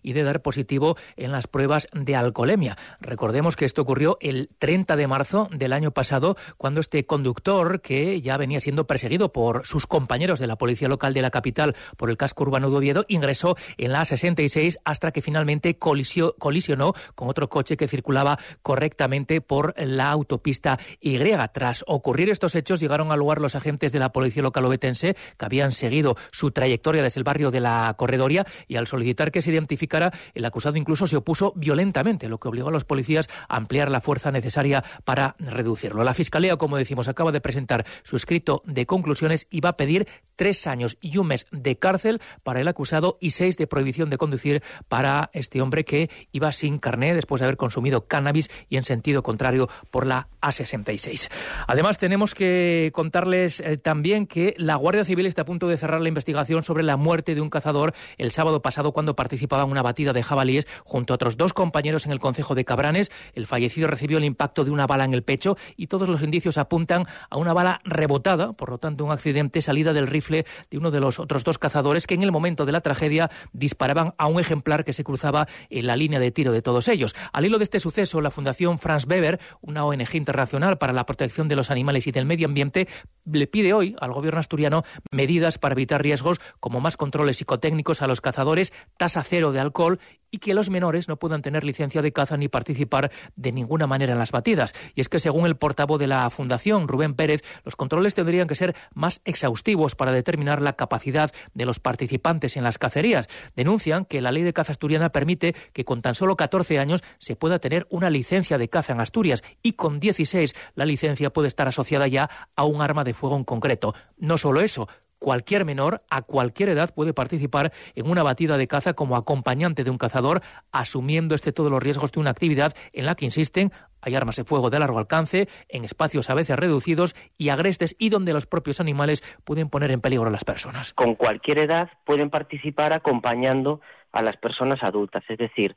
y 0.01 0.13
de 0.13 0.23
dar 0.23 0.41
positivo 0.41 0.97
en 1.15 1.31
las 1.31 1.45
pruebas 1.45 1.87
de 1.93 2.15
alcoholemia. 2.15 2.75
Recordemos 3.01 3.55
que 3.55 3.65
esto 3.65 3.83
ocurrió 3.83 4.17
el 4.19 4.49
30 4.57 4.95
de 4.95 5.05
marzo 5.05 5.47
del 5.51 5.73
año 5.73 5.91
pasado, 5.91 6.37
cuando 6.57 6.79
este 6.79 7.05
conductor, 7.05 7.81
que 7.81 8.19
ya 8.19 8.37
venía 8.37 8.61
siendo 8.61 8.87
perseguido 8.87 9.31
por 9.31 9.67
sus 9.67 9.85
compañeros 9.85 10.39
de 10.39 10.47
la 10.47 10.55
policía 10.55 10.87
local 10.87 11.13
de 11.13 11.21
la 11.21 11.29
capital 11.29 11.75
por 11.97 12.09
el 12.09 12.17
casco 12.17 12.45
urbano 12.45 12.71
de 12.71 12.77
Oviedo, 12.77 13.05
ingresó 13.09 13.55
en 13.77 13.91
la 13.91 14.01
A66 14.01 14.79
hasta 14.85 15.11
que 15.11 15.21
finalmente 15.21 15.77
colisionó 15.77 16.93
con 17.13 17.29
otro 17.29 17.47
coche 17.59 17.75
que 17.75 17.89
circulaba 17.89 18.39
correctamente 18.61 19.41
por 19.41 19.73
la 19.77 20.11
autopista 20.11 20.79
Y. 21.01 21.19
Tras 21.51 21.83
ocurrir 21.87 22.29
estos 22.29 22.55
hechos, 22.55 22.79
llegaron 22.79 23.11
al 23.11 23.19
lugar 23.19 23.41
los 23.41 23.55
agentes 23.55 23.91
de 23.91 23.99
la 23.99 24.13
policía 24.13 24.41
local 24.41 24.63
obetense 24.63 25.17
que 25.37 25.45
habían 25.45 25.73
seguido 25.73 26.15
su 26.31 26.51
trayectoria 26.51 27.03
desde 27.03 27.19
el 27.19 27.25
barrio 27.25 27.51
de 27.51 27.59
la 27.59 27.93
Corredoria 27.97 28.45
y 28.69 28.77
al 28.77 28.87
solicitar 28.87 29.29
que 29.33 29.41
se 29.41 29.51
identificara, 29.51 30.13
el 30.33 30.45
acusado 30.45 30.77
incluso 30.77 31.05
se 31.05 31.17
opuso 31.17 31.51
violentamente, 31.57 32.29
lo 32.29 32.37
que 32.37 32.47
obligó 32.47 32.69
a 32.69 32.71
los 32.71 32.85
policías 32.85 33.27
a 33.49 33.57
ampliar 33.57 33.91
la 33.91 33.99
fuerza 33.99 34.31
necesaria 34.31 34.81
para 35.03 35.35
reducirlo. 35.39 36.05
La 36.05 36.13
Fiscalía, 36.13 36.55
como 36.55 36.77
decimos, 36.77 37.09
acaba 37.09 37.33
de 37.33 37.41
presentar 37.41 37.85
su 38.03 38.15
escrito 38.15 38.63
de 38.65 38.85
conclusiones 38.85 39.47
y 39.49 39.59
va 39.59 39.69
a 39.69 39.75
pedir 39.75 40.07
tres 40.37 40.65
años 40.65 40.97
y 41.01 41.17
un 41.17 41.27
mes 41.27 41.47
de 41.51 41.77
cárcel 41.77 42.21
para 42.45 42.61
el 42.61 42.69
acusado 42.69 43.17
y 43.19 43.31
seis 43.31 43.57
de 43.57 43.67
prohibición 43.67 44.09
de 44.09 44.17
conducir 44.17 44.63
para 44.87 45.29
este 45.33 45.61
hombre 45.61 45.83
que 45.83 46.09
iba 46.31 46.53
sin 46.53 46.79
carné 46.79 47.13
después 47.13 47.41
de 47.41 47.48
consumido 47.57 48.07
cannabis 48.07 48.49
y 48.69 48.77
en 48.77 48.83
sentido 48.83 49.23
contrario 49.23 49.67
por 49.91 50.05
la 50.05 50.27
A66. 50.41 51.29
Además, 51.67 51.97
tenemos 51.97 52.33
que 52.33 52.91
contarles 52.93 53.59
eh, 53.59 53.77
también 53.77 54.27
que 54.27 54.55
la 54.57 54.75
Guardia 54.75 55.05
Civil 55.05 55.25
está 55.25 55.43
a 55.43 55.45
punto 55.45 55.67
de 55.67 55.77
cerrar 55.77 56.01
la 56.01 56.09
investigación 56.09 56.63
sobre 56.63 56.83
la 56.83 56.97
muerte 56.97 57.35
de 57.35 57.41
un 57.41 57.49
cazador 57.49 57.93
el 58.17 58.31
sábado 58.31 58.61
pasado 58.61 58.91
cuando 58.91 59.15
participaba 59.15 59.63
en 59.63 59.71
una 59.71 59.81
batida 59.81 60.13
de 60.13 60.23
jabalíes 60.23 60.67
junto 60.83 61.13
a 61.13 61.15
otros 61.15 61.37
dos 61.37 61.53
compañeros 61.53 62.05
en 62.05 62.11
el 62.11 62.19
concejo 62.19 62.55
de 62.55 62.65
Cabranes. 62.65 63.11
El 63.33 63.47
fallecido 63.47 63.87
recibió 63.87 64.17
el 64.17 64.23
impacto 64.23 64.63
de 64.63 64.71
una 64.71 64.87
bala 64.87 65.05
en 65.05 65.13
el 65.13 65.23
pecho 65.23 65.57
y 65.75 65.87
todos 65.87 66.07
los 66.07 66.21
indicios 66.21 66.57
apuntan 66.57 67.05
a 67.29 67.37
una 67.37 67.53
bala 67.53 67.81
rebotada, 67.83 68.53
por 68.53 68.69
lo 68.69 68.77
tanto 68.77 69.05
un 69.05 69.11
accidente 69.11 69.61
salida 69.61 69.93
del 69.93 70.07
rifle 70.07 70.45
de 70.69 70.77
uno 70.77 70.91
de 70.91 70.99
los 70.99 71.19
otros 71.19 71.43
dos 71.43 71.57
cazadores 71.57 72.07
que 72.07 72.15
en 72.15 72.23
el 72.23 72.31
momento 72.31 72.65
de 72.65 72.71
la 72.71 72.81
tragedia 72.81 73.29
disparaban 73.53 74.13
a 74.17 74.27
un 74.27 74.39
ejemplar 74.39 74.83
que 74.83 74.93
se 74.93 75.03
cruzaba 75.03 75.47
en 75.69 75.87
la 75.87 75.95
línea 75.95 76.19
de 76.19 76.31
tiro 76.31 76.51
de 76.51 76.61
todos 76.61 76.87
ellos. 76.87 77.15
Al 77.39 77.45
hilo 77.45 77.57
de 77.57 77.63
este 77.63 77.79
suceso, 77.79 78.19
la 78.19 78.31
Fundación 78.31 78.79
Franz 78.79 79.05
Weber, 79.07 79.39
una 79.61 79.85
ONG 79.85 80.15
internacional 80.15 80.77
para 80.77 80.91
la 80.91 81.05
protección 81.05 81.47
de 81.47 81.55
los 81.55 81.71
animales 81.71 82.05
y 82.05 82.11
del 82.11 82.25
medio 82.25 82.45
ambiente, 82.45 82.89
le 83.23 83.47
pide 83.47 83.71
hoy 83.71 83.95
al 84.01 84.11
gobierno 84.11 84.41
asturiano 84.41 84.83
medidas 85.09 85.57
para 85.57 85.71
evitar 85.71 86.03
riesgos 86.03 86.41
como 86.59 86.81
más 86.81 86.97
controles 86.97 87.37
psicotécnicos 87.37 88.01
a 88.01 88.07
los 88.07 88.19
cazadores, 88.19 88.73
tasa 88.97 89.23
cero 89.23 89.53
de 89.53 89.61
alcohol 89.61 90.01
y 90.31 90.39
que 90.39 90.53
los 90.53 90.69
menores 90.69 91.07
no 91.07 91.17
puedan 91.17 91.41
tener 91.41 91.63
licencia 91.63 92.01
de 92.01 92.11
caza 92.11 92.37
ni 92.37 92.47
participar 92.47 93.11
de 93.35 93.51
ninguna 93.51 93.87
manera 93.87 94.13
en 94.13 94.19
las 94.19 94.31
batidas. 94.31 94.73
Y 94.95 95.01
es 95.01 95.09
que 95.09 95.19
según 95.19 95.45
el 95.45 95.55
portavoz 95.55 95.99
de 95.99 96.07
la 96.07 96.29
Fundación, 96.29 96.87
Rubén 96.87 97.15
Pérez, 97.15 97.41
los 97.63 97.75
controles 97.75 98.15
tendrían 98.15 98.47
que 98.47 98.55
ser 98.55 98.75
más 98.93 99.21
exhaustivos 99.25 99.95
para 99.95 100.11
determinar 100.11 100.61
la 100.61 100.73
capacidad 100.73 101.31
de 101.53 101.65
los 101.65 101.79
participantes 101.79 102.57
en 102.57 102.63
las 102.63 102.77
cacerías. 102.77 103.27
Denuncian 103.55 104.05
que 104.05 104.21
la 104.21 104.31
ley 104.31 104.43
de 104.43 104.53
caza 104.53 104.71
asturiana 104.71 105.11
permite 105.11 105.55
que 105.73 105.85
con 105.85 106.01
tan 106.01 106.15
solo 106.15 106.35
14 106.35 106.79
años 106.79 107.03
se 107.17 107.35
pueda 107.35 107.59
tener 107.59 107.87
una 107.89 108.09
licencia 108.09 108.57
de 108.57 108.69
caza 108.69 108.93
en 108.93 109.01
Asturias 109.01 109.43
y 109.61 109.73
con 109.73 109.99
16 109.99 110.55
la 110.75 110.85
licencia 110.85 111.31
puede 111.31 111.47
estar 111.47 111.67
asociada 111.67 112.07
ya 112.07 112.29
a 112.55 112.63
un 112.63 112.81
arma 112.81 113.03
de 113.03 113.13
fuego 113.13 113.35
en 113.35 113.43
concreto. 113.43 113.93
No 114.17 114.37
solo 114.37 114.61
eso, 114.61 114.87
cualquier 115.19 115.65
menor 115.65 115.99
a 116.09 116.21
cualquier 116.21 116.69
edad 116.69 116.93
puede 116.93 117.13
participar 117.13 117.71
en 117.95 118.09
una 118.09 118.23
batida 118.23 118.57
de 118.57 118.67
caza 118.67 118.93
como 118.93 119.15
acompañante 119.15 119.83
de 119.83 119.91
un 119.91 119.97
cazador, 119.97 120.41
asumiendo 120.71 121.35
este 121.35 121.51
todos 121.51 121.71
los 121.71 121.83
riesgos 121.83 122.11
de 122.11 122.19
una 122.19 122.31
actividad 122.31 122.73
en 122.93 123.05
la 123.05 123.15
que 123.15 123.25
insisten 123.25 123.71
hay 124.01 124.15
armas 124.15 124.37
de 124.37 124.45
fuego 124.45 124.69
de 124.69 124.79
largo 124.79 124.97
alcance, 124.97 125.47
en 125.67 125.83
espacios 125.83 126.29
a 126.29 126.33
veces 126.33 126.57
reducidos 126.57 127.15
y 127.37 127.49
agrestes 127.49 127.95
y 127.99 128.09
donde 128.09 128.33
los 128.33 128.45
propios 128.45 128.79
animales 128.79 129.21
pueden 129.43 129.69
poner 129.69 129.91
en 129.91 130.01
peligro 130.01 130.27
a 130.27 130.31
las 130.31 130.45
personas. 130.45 130.93
Con 130.93 131.15
cualquier 131.15 131.59
edad 131.59 131.89
pueden 132.05 132.29
participar 132.29 132.93
acompañando 132.93 133.81
a 134.11 134.21
las 134.21 134.37
personas 134.37 134.83
adultas, 134.83 135.23
es 135.27 135.37
decir, 135.37 135.75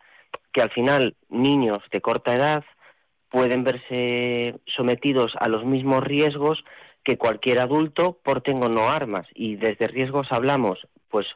que 0.53 0.63
al 0.63 0.71
final 0.71 1.17
niños 1.29 1.83
de 1.91 2.01
corta 2.01 2.35
edad 2.35 2.65
pueden 3.29 3.65
verse 3.65 4.61
sometidos 4.67 5.33
a 5.41 5.49
los 5.49 5.65
mismos 5.65 6.05
riesgos 6.05 6.65
que 7.04 7.18
cualquier 7.18 7.59
adulto 7.59 8.18
porten 8.23 8.62
o 8.62 8.68
no 8.68 8.88
armas. 8.88 9.26
Y 9.35 9.56
desde 9.56 9.88
riesgos 9.88 10.28
hablamos, 10.30 10.87
pues, 11.09 11.26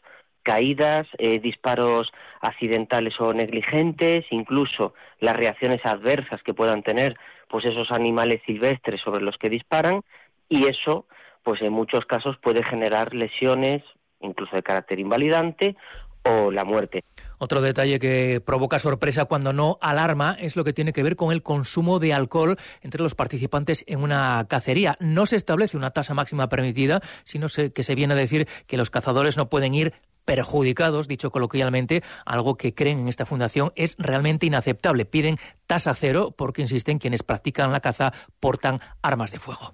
caídas, 0.47 1.09
eh, 1.19 1.41
disparos 1.41 2.13
accidentales 2.41 3.21
o 3.21 3.35
negligentes, 3.35 4.25
incluso 4.31 4.95
las 5.19 5.37
reacciones 5.37 5.85
adversas 5.85 6.41
que 6.45 6.55
puedan 6.55 6.85
tener 6.85 7.17
pues 7.49 7.65
esos 7.65 7.91
animales 7.91 8.41
silvestres 8.47 9.01
sobre 9.01 9.25
los 9.25 9.39
que 9.39 9.51
disparan 9.51 10.03
y 10.49 10.67
eso 10.67 11.07
pues 11.43 11.63
en 11.63 11.73
muchos 11.73 12.07
casos 12.07 12.37
puede 12.39 12.63
generar 12.63 13.13
lesiones 13.13 13.83
incluso 14.21 14.55
de 14.55 14.63
carácter 14.63 15.01
invalidante 15.01 15.77
o 16.29 16.51
la 16.51 16.65
muerte. 16.65 17.05
Otro 17.39 17.61
detalle 17.61 17.99
que 17.99 18.41
provoca 18.45 18.79
sorpresa 18.79 19.27
cuando 19.27 19.53
no 19.53 19.79
alarma 19.81 20.37
es 20.41 20.57
lo 20.57 20.65
que 20.65 20.73
tiene 20.73 20.93
que 20.93 21.03
ver 21.03 21.17
con 21.17 21.33
el 21.33 21.43
consumo 21.43 21.99
de 21.99 22.15
alcohol 22.15 22.57
entre 22.83 23.03
los 23.03 23.15
participantes 23.15 23.85
en 23.87 24.03
una 24.03 24.47
cacería. 24.49 24.97
No 25.01 25.27
se 25.27 25.37
establece 25.37 25.77
una 25.77 25.91
tasa 25.91 26.15
máxima 26.15 26.49
permitida, 26.49 27.01
sino 27.25 27.49
que 27.49 27.83
se 27.83 27.95
viene 27.95 28.15
a 28.15 28.17
decir 28.17 28.49
que 28.67 28.77
los 28.77 28.91
cazadores 28.91 29.37
no 29.37 29.51
pueden 29.51 29.75
ir 29.75 29.95
perjudicados, 30.25 31.09
dicho 31.09 31.31
coloquialmente, 31.31 32.03
algo 32.25 32.57
que 32.57 32.75
creen 32.75 33.01
en 33.01 33.09
esta 33.09 33.25
fundación 33.25 33.73
es 33.77 33.95
realmente 33.99 34.45
inaceptable. 34.45 35.05
Piden 35.05 35.39
tasa 35.67 35.95
cero 35.95 36.35
porque 36.37 36.63
insisten 36.63 36.99
quienes 36.99 37.23
practican 37.23 37.73
la 37.73 37.81
caza 37.81 38.13
portan 38.41 38.81
armas 39.03 39.31
de 39.31 39.39
fuego. 39.39 39.73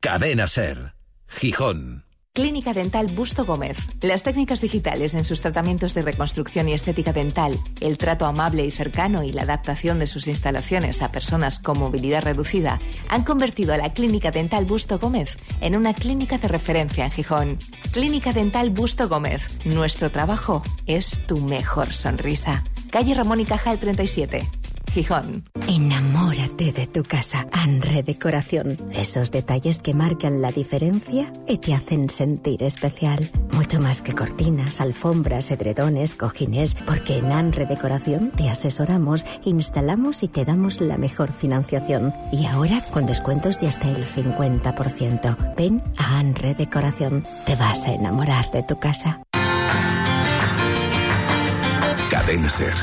Cadena 0.00 0.46
Ser, 0.46 0.94
Gijón. 1.28 2.04
Clínica 2.38 2.72
Dental 2.72 3.08
Busto 3.08 3.44
Gómez. 3.44 3.78
Las 4.00 4.22
técnicas 4.22 4.60
digitales 4.60 5.14
en 5.14 5.24
sus 5.24 5.40
tratamientos 5.40 5.92
de 5.92 6.02
reconstrucción 6.02 6.68
y 6.68 6.72
estética 6.72 7.12
dental, 7.12 7.58
el 7.80 7.98
trato 7.98 8.26
amable 8.26 8.64
y 8.64 8.70
cercano 8.70 9.24
y 9.24 9.32
la 9.32 9.42
adaptación 9.42 9.98
de 9.98 10.06
sus 10.06 10.28
instalaciones 10.28 11.02
a 11.02 11.10
personas 11.10 11.58
con 11.58 11.80
movilidad 11.80 12.22
reducida 12.22 12.80
han 13.08 13.24
convertido 13.24 13.74
a 13.74 13.76
la 13.76 13.92
Clínica 13.92 14.30
Dental 14.30 14.66
Busto 14.66 15.00
Gómez 15.00 15.36
en 15.60 15.76
una 15.76 15.94
clínica 15.94 16.38
de 16.38 16.46
referencia 16.46 17.06
en 17.06 17.10
Gijón. 17.10 17.58
Clínica 17.90 18.32
Dental 18.32 18.70
Busto 18.70 19.08
Gómez. 19.08 19.48
Nuestro 19.64 20.12
trabajo 20.12 20.62
es 20.86 21.26
tu 21.26 21.38
mejor 21.38 21.92
sonrisa. 21.92 22.64
Calle 22.90 23.14
Ramón 23.14 23.40
y 23.40 23.46
Cajal 23.46 23.80
37. 23.80 24.48
Gijón. 24.92 25.42
De 26.58 26.88
tu 26.88 27.04
casa. 27.04 27.46
Anre 27.52 28.02
Decoración. 28.02 28.78
Esos 28.92 29.30
detalles 29.30 29.78
que 29.78 29.94
marcan 29.94 30.42
la 30.42 30.50
diferencia 30.50 31.32
y 31.46 31.58
te 31.58 31.72
hacen 31.72 32.10
sentir 32.10 32.64
especial. 32.64 33.30
Mucho 33.52 33.78
más 33.78 34.02
que 34.02 34.12
cortinas, 34.12 34.80
alfombras, 34.80 35.52
edredones, 35.52 36.16
cojines, 36.16 36.74
porque 36.74 37.18
en 37.18 37.30
Anre 37.30 37.64
te 38.36 38.50
asesoramos, 38.50 39.24
instalamos 39.44 40.24
y 40.24 40.28
te 40.28 40.44
damos 40.44 40.80
la 40.80 40.96
mejor 40.96 41.32
financiación. 41.32 42.12
Y 42.32 42.46
ahora 42.46 42.82
con 42.92 43.06
descuentos 43.06 43.60
de 43.60 43.68
hasta 43.68 43.88
el 43.88 44.04
50%. 44.04 45.54
Ven 45.56 45.80
a 45.96 46.18
Anre 46.18 46.54
Decoración. 46.54 47.24
Te 47.46 47.54
vas 47.54 47.86
a 47.86 47.94
enamorar 47.94 48.50
de 48.50 48.64
tu 48.64 48.80
casa. 48.80 49.22
Cadena 52.10 52.50
Ser 52.50 52.74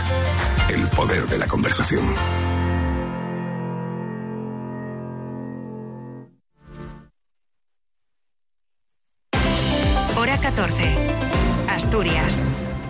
el 0.70 0.88
poder 0.88 1.28
de 1.28 1.38
la 1.38 1.48
conversación. 1.48 2.06
Asturias. 11.68 12.42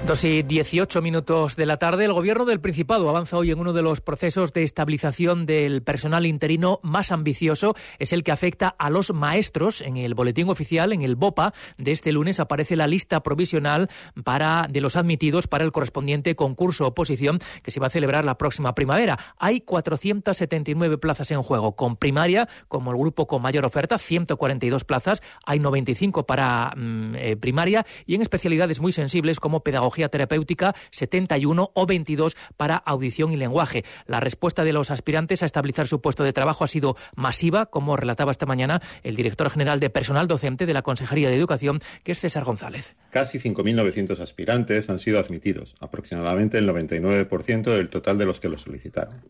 Dos 0.05 0.23
y 0.23 0.43
dieciocho 0.43 1.01
minutos 1.01 1.55
de 1.55 1.65
la 1.65 1.77
tarde, 1.77 2.05
el 2.05 2.13
Gobierno 2.13 2.45
del 2.45 2.61
Principado 2.61 3.09
avanza 3.09 3.37
hoy 3.37 3.49
en 3.49 3.57
uno 3.57 3.73
de 3.73 3.81
los 3.81 4.01
procesos 4.01 4.53
de 4.53 4.61
estabilización 4.61 5.47
del 5.47 5.81
personal 5.81 6.27
interino 6.27 6.79
más 6.83 7.11
ambicioso. 7.11 7.73
Es 7.97 8.13
el 8.13 8.23
que 8.23 8.31
afecta 8.31 8.67
a 8.67 8.91
los 8.91 9.11
maestros. 9.11 9.81
En 9.81 9.97
el 9.97 10.13
boletín 10.13 10.47
oficial, 10.49 10.93
en 10.93 11.01
el 11.01 11.15
BOPA 11.15 11.55
de 11.79 11.91
este 11.91 12.11
lunes, 12.11 12.39
aparece 12.39 12.75
la 12.75 12.85
lista 12.85 13.23
provisional 13.23 13.89
para, 14.23 14.67
de 14.69 14.79
los 14.79 14.95
admitidos 14.95 15.47
para 15.47 15.63
el 15.63 15.71
correspondiente 15.71 16.35
concurso 16.35 16.85
oposición 16.85 17.39
que 17.63 17.71
se 17.71 17.79
va 17.79 17.87
a 17.87 17.89
celebrar 17.89 18.25
la 18.25 18.37
próxima 18.37 18.75
primavera. 18.75 19.17
Hay 19.39 19.61
479 19.61 20.99
plazas 20.99 21.31
en 21.31 21.41
juego, 21.41 21.75
con 21.75 21.97
primaria 21.97 22.47
como 22.67 22.91
el 22.91 22.97
grupo 22.97 23.25
con 23.25 23.41
mayor 23.41 23.65
oferta, 23.65 23.97
142 23.97 24.83
plazas. 24.83 25.23
Hay 25.47 25.57
95 25.57 26.27
para 26.27 26.73
mm, 26.75 27.15
eh, 27.15 27.37
primaria 27.37 27.87
y 28.05 28.13
en 28.13 28.21
especialidades 28.21 28.79
muy 28.79 28.91
sensibles 28.91 29.39
como 29.39 29.61
pedagogía 29.61 29.94
terapéutica, 30.09 30.75
71 30.91 31.71
o 31.73 31.85
22 31.85 32.35
para 32.57 32.75
audición 32.75 33.31
y 33.31 33.37
lenguaje. 33.37 33.83
La 34.05 34.19
respuesta 34.19 34.63
de 34.63 34.73
los 34.73 34.91
aspirantes 34.91 35.43
a 35.43 35.45
estabilizar 35.45 35.87
su 35.87 36.01
puesto 36.01 36.23
de 36.23 36.33
trabajo 36.33 36.63
ha 36.63 36.67
sido 36.67 36.95
masiva, 37.15 37.65
como 37.67 37.97
relataba 37.97 38.31
esta 38.31 38.45
mañana 38.45 38.81
el 39.03 39.15
director 39.15 39.49
general 39.49 39.79
de 39.79 39.89
personal 39.89 40.27
docente 40.27 40.65
de 40.65 40.73
la 40.73 40.81
Consejería 40.81 41.29
de 41.29 41.35
Educación, 41.35 41.81
que 42.03 42.11
es 42.11 42.19
César 42.19 42.43
González. 42.43 42.95
Casi 43.09 43.39
5.900 43.39 44.19
aspirantes 44.19 44.89
han 44.89 44.99
sido 44.99 45.19
admitidos, 45.19 45.75
aproximadamente 45.79 46.57
el 46.57 46.67
99% 46.67 47.63
del 47.63 47.89
total 47.89 48.17
de 48.17 48.25
los 48.25 48.39
que 48.39 48.49
lo 48.49 48.57
solicitaron. 48.57 49.21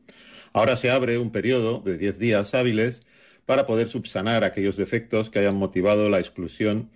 Ahora 0.54 0.78
se 0.78 0.90
abre 0.90 1.18
un 1.18 1.32
periodo 1.32 1.82
de 1.82 1.98
10 1.98 2.18
días 2.18 2.54
hábiles 2.56 3.06
para 3.46 3.66
poder 3.66 3.88
subsanar 3.90 4.44
aquellos 4.44 4.78
defectos 4.78 5.30
que 5.30 5.40
hayan 5.40 5.56
motivado 5.56 6.10
la 6.10 6.20
exclusión 6.20 6.90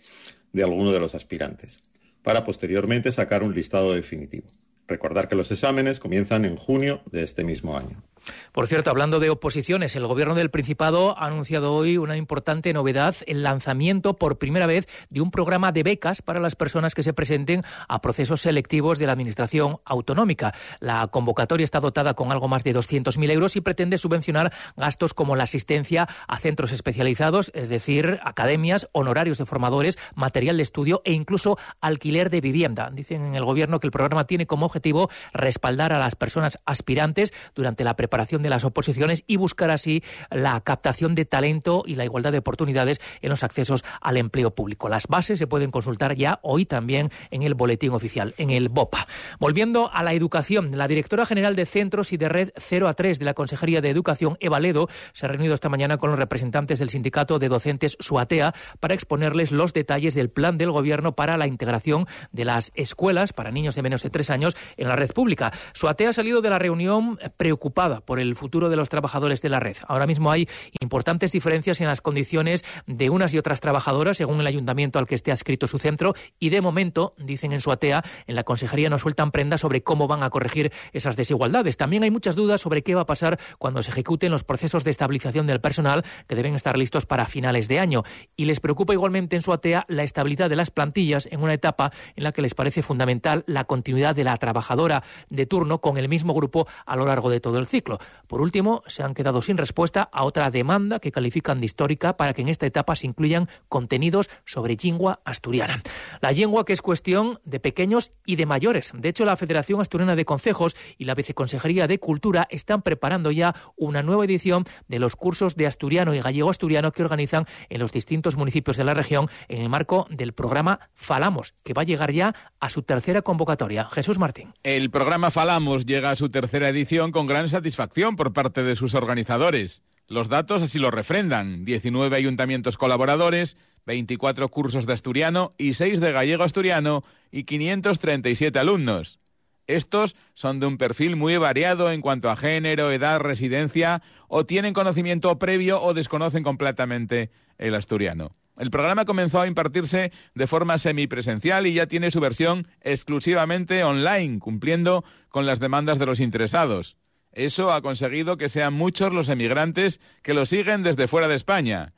de 0.53 0.63
alguno 0.63 0.91
de 0.91 0.99
los 0.99 1.13
aspirantes 1.13 1.79
para 2.23 2.43
posteriormente 2.43 3.11
sacar 3.11 3.43
un 3.43 3.53
listado 3.53 3.93
definitivo. 3.93 4.47
Recordar 4.87 5.27
que 5.27 5.35
los 5.35 5.51
exámenes 5.51 5.99
comienzan 5.99 6.45
en 6.45 6.55
junio 6.55 7.01
de 7.11 7.23
este 7.23 7.43
mismo 7.43 7.77
año. 7.77 8.03
Por 8.51 8.67
cierto, 8.67 8.89
hablando 8.89 9.19
de 9.19 9.29
oposiciones, 9.29 9.95
el 9.95 10.07
Gobierno 10.07 10.35
del 10.35 10.49
Principado 10.49 11.17
ha 11.17 11.25
anunciado 11.25 11.73
hoy 11.73 11.97
una 11.97 12.17
importante 12.17 12.73
novedad, 12.73 13.15
el 13.25 13.43
lanzamiento 13.43 14.15
por 14.15 14.37
primera 14.37 14.67
vez 14.67 14.87
de 15.09 15.21
un 15.21 15.31
programa 15.31 15.71
de 15.71 15.83
becas 15.83 16.21
para 16.21 16.39
las 16.39 16.55
personas 16.55 16.95
que 16.95 17.03
se 17.03 17.13
presenten 17.13 17.63
a 17.87 18.01
procesos 18.01 18.41
selectivos 18.41 18.99
de 18.99 19.05
la 19.05 19.13
Administración 19.13 19.79
autonómica. 19.85 20.53
La 20.79 21.07
convocatoria 21.07 21.63
está 21.63 21.79
dotada 21.79 22.13
con 22.13 22.31
algo 22.31 22.47
más 22.47 22.63
de 22.63 22.75
200.000 22.75 23.31
euros 23.31 23.55
y 23.55 23.61
pretende 23.61 23.97
subvencionar 23.97 24.53
gastos 24.77 25.13
como 25.13 25.35
la 25.35 25.43
asistencia 25.43 26.07
a 26.27 26.37
centros 26.37 26.71
especializados, 26.71 27.51
es 27.55 27.69
decir, 27.69 28.19
academias, 28.23 28.87
honorarios 28.91 29.37
de 29.37 29.45
formadores, 29.45 29.97
material 30.15 30.57
de 30.57 30.63
estudio 30.63 31.01
e 31.05 31.13
incluso 31.13 31.57
alquiler 31.81 32.29
de 32.29 32.41
vivienda. 32.41 32.89
Dicen 32.91 33.25
en 33.25 33.35
el 33.35 33.45
Gobierno 33.45 33.79
que 33.79 33.87
el 33.87 33.91
programa 33.91 34.25
tiene 34.25 34.45
como 34.45 34.65
objetivo 34.65 35.09
respaldar 35.33 35.93
a 35.93 35.99
las 35.99 36.15
personas 36.15 36.59
aspirantes 36.65 37.33
durante 37.55 37.83
la 37.83 37.95
preparación 37.95 38.18
de 38.19 38.49
las 38.49 38.65
oposiciones 38.65 39.23
y 39.27 39.37
buscar 39.37 39.71
así 39.71 40.03
la 40.29 40.59
captación 40.59 41.15
de 41.15 41.23
talento 41.23 41.83
y 41.85 41.95
la 41.95 42.03
igualdad 42.03 42.33
de 42.33 42.39
oportunidades 42.39 42.99
en 43.21 43.29
los 43.29 43.43
accesos 43.43 43.85
al 44.01 44.17
empleo 44.17 44.53
público. 44.53 44.89
Las 44.89 45.07
bases 45.07 45.39
se 45.39 45.47
pueden 45.47 45.71
consultar 45.71 46.15
ya 46.15 46.39
hoy 46.43 46.65
también 46.65 47.11
en 47.31 47.43
el 47.43 47.53
boletín 47.53 47.91
oficial, 47.91 48.33
en 48.37 48.49
el 48.49 48.67
BOPA. 48.67 49.07
Volviendo 49.39 49.89
a 49.93 50.03
la 50.03 50.13
educación, 50.13 50.77
la 50.77 50.89
directora 50.89 51.25
general 51.25 51.55
de 51.55 51.65
centros 51.65 52.11
y 52.11 52.17
de 52.17 52.27
red 52.27 52.49
0 52.57 52.89
a 52.89 52.93
3 52.93 53.19
de 53.19 53.25
la 53.25 53.33
Consejería 53.33 53.79
de 53.79 53.89
Educación, 53.89 54.37
Eva 54.41 54.59
Ledo, 54.59 54.89
se 55.13 55.25
ha 55.25 55.29
reunido 55.29 55.53
esta 55.53 55.69
mañana 55.69 55.97
con 55.97 56.09
los 56.09 56.19
representantes 56.19 56.79
del 56.79 56.89
sindicato 56.89 57.39
de 57.39 57.47
docentes 57.47 57.95
Suatea 58.01 58.53
para 58.81 58.93
exponerles 58.93 59.51
los 59.51 59.71
detalles 59.71 60.13
del 60.13 60.29
plan 60.29 60.57
del 60.57 60.71
gobierno 60.71 61.15
para 61.15 61.37
la 61.37 61.47
integración 61.47 62.05
de 62.33 62.43
las 62.43 62.73
escuelas 62.75 63.31
para 63.31 63.51
niños 63.51 63.75
de 63.75 63.81
menos 63.81 64.03
de 64.03 64.09
tres 64.09 64.29
años 64.29 64.57
en 64.75 64.89
la 64.89 64.97
red 64.97 65.11
pública. 65.11 65.51
Suatea 65.73 66.09
ha 66.09 66.13
salido 66.13 66.41
de 66.41 66.49
la 66.49 66.59
reunión 66.59 67.17
preocupada 67.37 67.98
por 68.05 68.19
el 68.19 68.35
futuro 68.35 68.69
de 68.69 68.75
los 68.75 68.89
trabajadores 68.89 69.41
de 69.41 69.49
la 69.49 69.59
red. 69.59 69.77
Ahora 69.87 70.07
mismo 70.07 70.31
hay 70.31 70.47
importantes 70.81 71.31
diferencias 71.31 71.81
en 71.81 71.87
las 71.87 72.01
condiciones 72.01 72.63
de 72.85 73.09
unas 73.09 73.33
y 73.33 73.37
otras 73.37 73.59
trabajadoras, 73.59 74.17
según 74.17 74.39
el 74.39 74.47
ayuntamiento 74.47 74.99
al 74.99 75.07
que 75.07 75.15
esté 75.15 75.31
adscrito 75.31 75.67
su 75.67 75.79
centro, 75.79 76.13
y 76.39 76.49
de 76.49 76.61
momento, 76.61 77.13
dicen 77.17 77.53
en 77.53 77.61
su 77.61 77.71
ATEA, 77.71 78.03
en 78.27 78.35
la 78.35 78.43
consejería 78.43 78.89
no 78.89 78.99
sueltan 78.99 79.31
prendas 79.31 79.61
sobre 79.61 79.83
cómo 79.83 80.07
van 80.07 80.23
a 80.23 80.29
corregir 80.29 80.71
esas 80.93 81.15
desigualdades. 81.15 81.77
También 81.77 82.03
hay 82.03 82.11
muchas 82.11 82.35
dudas 82.35 82.61
sobre 82.61 82.83
qué 82.83 82.95
va 82.95 83.01
a 83.01 83.05
pasar 83.05 83.39
cuando 83.57 83.83
se 83.83 83.91
ejecuten 83.91 84.31
los 84.31 84.43
procesos 84.43 84.83
de 84.83 84.91
estabilización 84.91 85.47
del 85.47 85.61
personal 85.61 86.03
que 86.27 86.35
deben 86.35 86.55
estar 86.55 86.77
listos 86.77 87.05
para 87.05 87.25
finales 87.25 87.67
de 87.67 87.79
año. 87.79 88.03
Y 88.35 88.45
les 88.45 88.59
preocupa 88.59 88.93
igualmente 88.93 89.35
en 89.35 89.41
su 89.41 89.53
ATEA 89.53 89.85
la 89.87 90.03
estabilidad 90.03 90.49
de 90.49 90.55
las 90.55 90.71
plantillas 90.71 91.27
en 91.31 91.41
una 91.41 91.53
etapa 91.53 91.91
en 92.15 92.23
la 92.23 92.31
que 92.31 92.41
les 92.41 92.53
parece 92.53 92.83
fundamental 92.83 93.43
la 93.47 93.65
continuidad 93.65 94.15
de 94.15 94.23
la 94.23 94.37
trabajadora 94.37 95.03
de 95.29 95.45
turno 95.45 95.81
con 95.81 95.97
el 95.97 96.09
mismo 96.09 96.33
grupo 96.33 96.67
a 96.85 96.95
lo 96.95 97.05
largo 97.05 97.29
de 97.29 97.39
todo 97.39 97.57
el 97.59 97.67
ciclo. 97.67 97.88
Por 98.27 98.41
último, 98.41 98.83
se 98.87 99.03
han 99.03 99.13
quedado 99.13 99.41
sin 99.41 99.57
respuesta 99.57 100.09
a 100.11 100.23
otra 100.23 100.51
demanda 100.51 100.99
que 100.99 101.11
califican 101.11 101.59
de 101.59 101.65
histórica 101.65 102.17
para 102.17 102.33
que 102.33 102.41
en 102.41 102.49
esta 102.49 102.65
etapa 102.65 102.95
se 102.95 103.07
incluyan 103.07 103.47
contenidos 103.67 104.29
sobre 104.45 104.77
lengua 104.83 105.21
asturiana. 105.25 105.81
La 106.21 106.31
lengua 106.31 106.65
que 106.65 106.73
es 106.73 106.81
cuestión 106.81 107.39
de 107.45 107.59
pequeños 107.59 108.11
y 108.25 108.35
de 108.35 108.45
mayores. 108.45 108.91
De 108.93 109.09
hecho, 109.09 109.25
la 109.25 109.37
Federación 109.37 109.81
Asturiana 109.81 110.15
de 110.15 110.25
Concejos 110.25 110.75
y 110.97 111.05
la 111.05 111.15
Viceconsejería 111.15 111.87
de 111.87 111.99
Cultura 111.99 112.47
están 112.49 112.81
preparando 112.81 113.31
ya 113.31 113.55
una 113.77 114.03
nueva 114.03 114.25
edición 114.25 114.65
de 114.87 114.99
los 114.99 115.15
cursos 115.15 115.55
de 115.55 115.67
asturiano 115.67 116.13
y 116.13 116.21
gallego 116.21 116.49
asturiano 116.49 116.91
que 116.91 117.03
organizan 117.03 117.45
en 117.69 117.79
los 117.79 117.91
distintos 117.91 118.35
municipios 118.35 118.77
de 118.77 118.83
la 118.83 118.93
región 118.93 119.27
en 119.47 119.61
el 119.61 119.69
marco 119.69 120.07
del 120.09 120.33
programa 120.33 120.79
Falamos, 120.93 121.53
que 121.63 121.73
va 121.73 121.83
a 121.83 121.85
llegar 121.85 122.11
ya 122.11 122.35
a 122.59 122.69
su 122.69 122.81
tercera 122.83 123.21
convocatoria. 123.21 123.85
Jesús 123.85 124.19
Martín. 124.19 124.53
El 124.63 124.89
programa 124.89 125.31
Falamos 125.31 125.85
llega 125.85 126.11
a 126.11 126.15
su 126.15 126.29
tercera 126.29 126.69
edición 126.69 127.11
con 127.11 127.27
gran 127.27 127.49
satisfacción 127.49 127.78
por 128.17 128.33
parte 128.33 128.63
de 128.63 128.75
sus 128.75 128.93
organizadores. 128.93 129.83
Los 130.07 130.27
datos 130.27 130.61
así 130.61 130.79
lo 130.79 130.91
refrendan. 130.91 131.63
19 131.65 132.15
ayuntamientos 132.17 132.77
colaboradores, 132.77 133.55
24 133.85 134.49
cursos 134.49 134.85
de 134.85 134.93
asturiano 134.93 135.51
y 135.57 135.75
6 135.75 135.99
de 136.01 136.11
gallego 136.11 136.43
asturiano 136.43 137.03
y 137.31 137.43
537 137.43 138.59
alumnos. 138.59 139.19
Estos 139.67 140.15
son 140.33 140.59
de 140.59 140.65
un 140.65 140.77
perfil 140.77 141.15
muy 141.15 141.37
variado 141.37 141.91
en 141.91 142.01
cuanto 142.01 142.29
a 142.29 142.35
género, 142.35 142.91
edad, 142.91 143.19
residencia, 143.19 144.01
o 144.27 144.45
tienen 144.45 144.73
conocimiento 144.73 145.37
previo 145.37 145.81
o 145.81 145.93
desconocen 145.93 146.43
completamente 146.43 147.29
el 147.57 147.75
asturiano. 147.75 148.31
El 148.57 148.71
programa 148.71 149.05
comenzó 149.05 149.39
a 149.39 149.47
impartirse 149.47 150.11
de 150.33 150.47
forma 150.47 150.79
semipresencial 150.79 151.65
y 151.65 151.75
ya 151.75 151.87
tiene 151.87 152.11
su 152.11 152.19
versión 152.19 152.67
exclusivamente 152.81 153.83
online, 153.83 154.39
cumpliendo 154.39 155.05
con 155.29 155.45
las 155.45 155.59
demandas 155.59 155.97
de 155.97 156.07
los 156.07 156.19
interesados. 156.19 156.97
Eso 157.31 157.71
ha 157.71 157.81
conseguido 157.81 158.37
que 158.37 158.49
sean 158.49 158.73
muchos 158.73 159.13
los 159.13 159.29
emigrantes 159.29 159.99
que 160.23 160.33
lo 160.33 160.45
siguen 160.45 160.83
desde 160.83 161.07
fuera 161.07 161.27
de 161.27 161.35
España. 161.35 161.89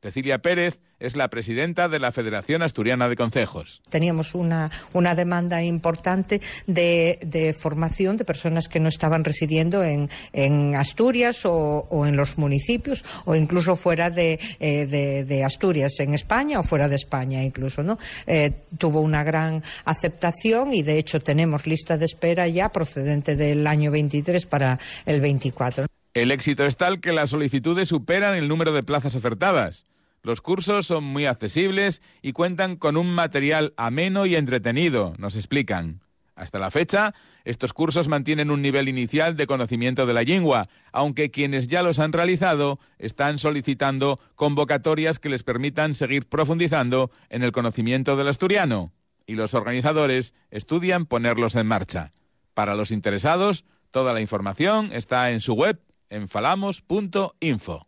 Cecilia 0.00 0.38
Pérez 0.38 0.80
es 1.00 1.16
la 1.16 1.28
presidenta 1.28 1.88
de 1.88 1.98
la 1.98 2.12
Federación 2.12 2.62
Asturiana 2.62 3.08
de 3.08 3.16
Concejos. 3.16 3.82
Teníamos 3.88 4.34
una, 4.34 4.70
una 4.92 5.14
demanda 5.16 5.62
importante 5.62 6.40
de, 6.66 7.56
formación 7.58 8.16
de 8.16 8.24
personas 8.24 8.68
que 8.68 8.78
no 8.78 8.88
estaban 8.88 9.24
residiendo 9.24 9.82
en, 9.82 10.08
en 10.32 10.76
Asturias 10.76 11.42
o, 11.44 12.06
en 12.06 12.16
los 12.16 12.38
municipios 12.38 13.04
o 13.24 13.34
incluso 13.34 13.74
fuera 13.74 14.10
de, 14.10 14.38
eh, 14.60 15.24
de, 15.26 15.44
Asturias, 15.44 15.98
en 15.98 16.14
España 16.14 16.60
o 16.60 16.62
fuera 16.62 16.88
de 16.88 16.96
España 16.96 17.42
incluso. 17.42 17.82
¿no? 17.82 17.98
Eh, 18.26 18.52
tuvo 18.76 19.00
una 19.00 19.24
gran 19.24 19.62
aceptación 19.84 20.74
y 20.74 20.82
de 20.82 20.98
hecho 20.98 21.20
tenemos 21.20 21.66
lista 21.66 21.96
de 21.96 22.04
espera 22.04 22.46
ya 22.46 22.70
procedente 22.70 23.34
del 23.34 23.66
año 23.66 23.90
23 23.90 24.46
para 24.46 24.78
el 25.06 25.20
24. 25.20 25.86
El 26.14 26.30
éxito 26.32 26.66
es 26.66 26.76
tal 26.76 27.00
que 27.00 27.12
las 27.12 27.30
solicitudes 27.30 27.88
superan 27.88 28.34
el 28.34 28.48
número 28.48 28.72
de 28.72 28.82
plazas 28.82 29.14
ofertadas. 29.14 29.84
Los 30.22 30.40
cursos 30.40 30.86
son 30.86 31.04
muy 31.04 31.26
accesibles 31.26 32.02
y 32.22 32.32
cuentan 32.32 32.76
con 32.76 32.96
un 32.96 33.14
material 33.14 33.74
ameno 33.76 34.26
y 34.26 34.36
entretenido, 34.36 35.14
nos 35.18 35.36
explican. 35.36 36.00
Hasta 36.38 36.60
la 36.60 36.70
fecha, 36.70 37.14
estos 37.44 37.72
cursos 37.72 38.06
mantienen 38.06 38.52
un 38.52 38.62
nivel 38.62 38.88
inicial 38.88 39.36
de 39.36 39.48
conocimiento 39.48 40.06
de 40.06 40.14
la 40.14 40.22
lengua, 40.22 40.68
aunque 40.92 41.32
quienes 41.32 41.66
ya 41.66 41.82
los 41.82 41.98
han 41.98 42.12
realizado 42.12 42.78
están 42.98 43.40
solicitando 43.40 44.20
convocatorias 44.36 45.18
que 45.18 45.30
les 45.30 45.42
permitan 45.42 45.96
seguir 45.96 46.28
profundizando 46.28 47.10
en 47.28 47.42
el 47.42 47.50
conocimiento 47.50 48.16
del 48.16 48.28
asturiano, 48.28 48.92
y 49.26 49.34
los 49.34 49.52
organizadores 49.54 50.32
estudian 50.50 51.06
ponerlos 51.06 51.56
en 51.56 51.66
marcha. 51.66 52.12
Para 52.54 52.76
los 52.76 52.92
interesados, 52.92 53.64
toda 53.90 54.12
la 54.12 54.20
información 54.20 54.90
está 54.92 55.32
en 55.32 55.40
su 55.40 55.54
web 55.54 55.80
en 56.08 56.28
falamos.info. 56.28 57.87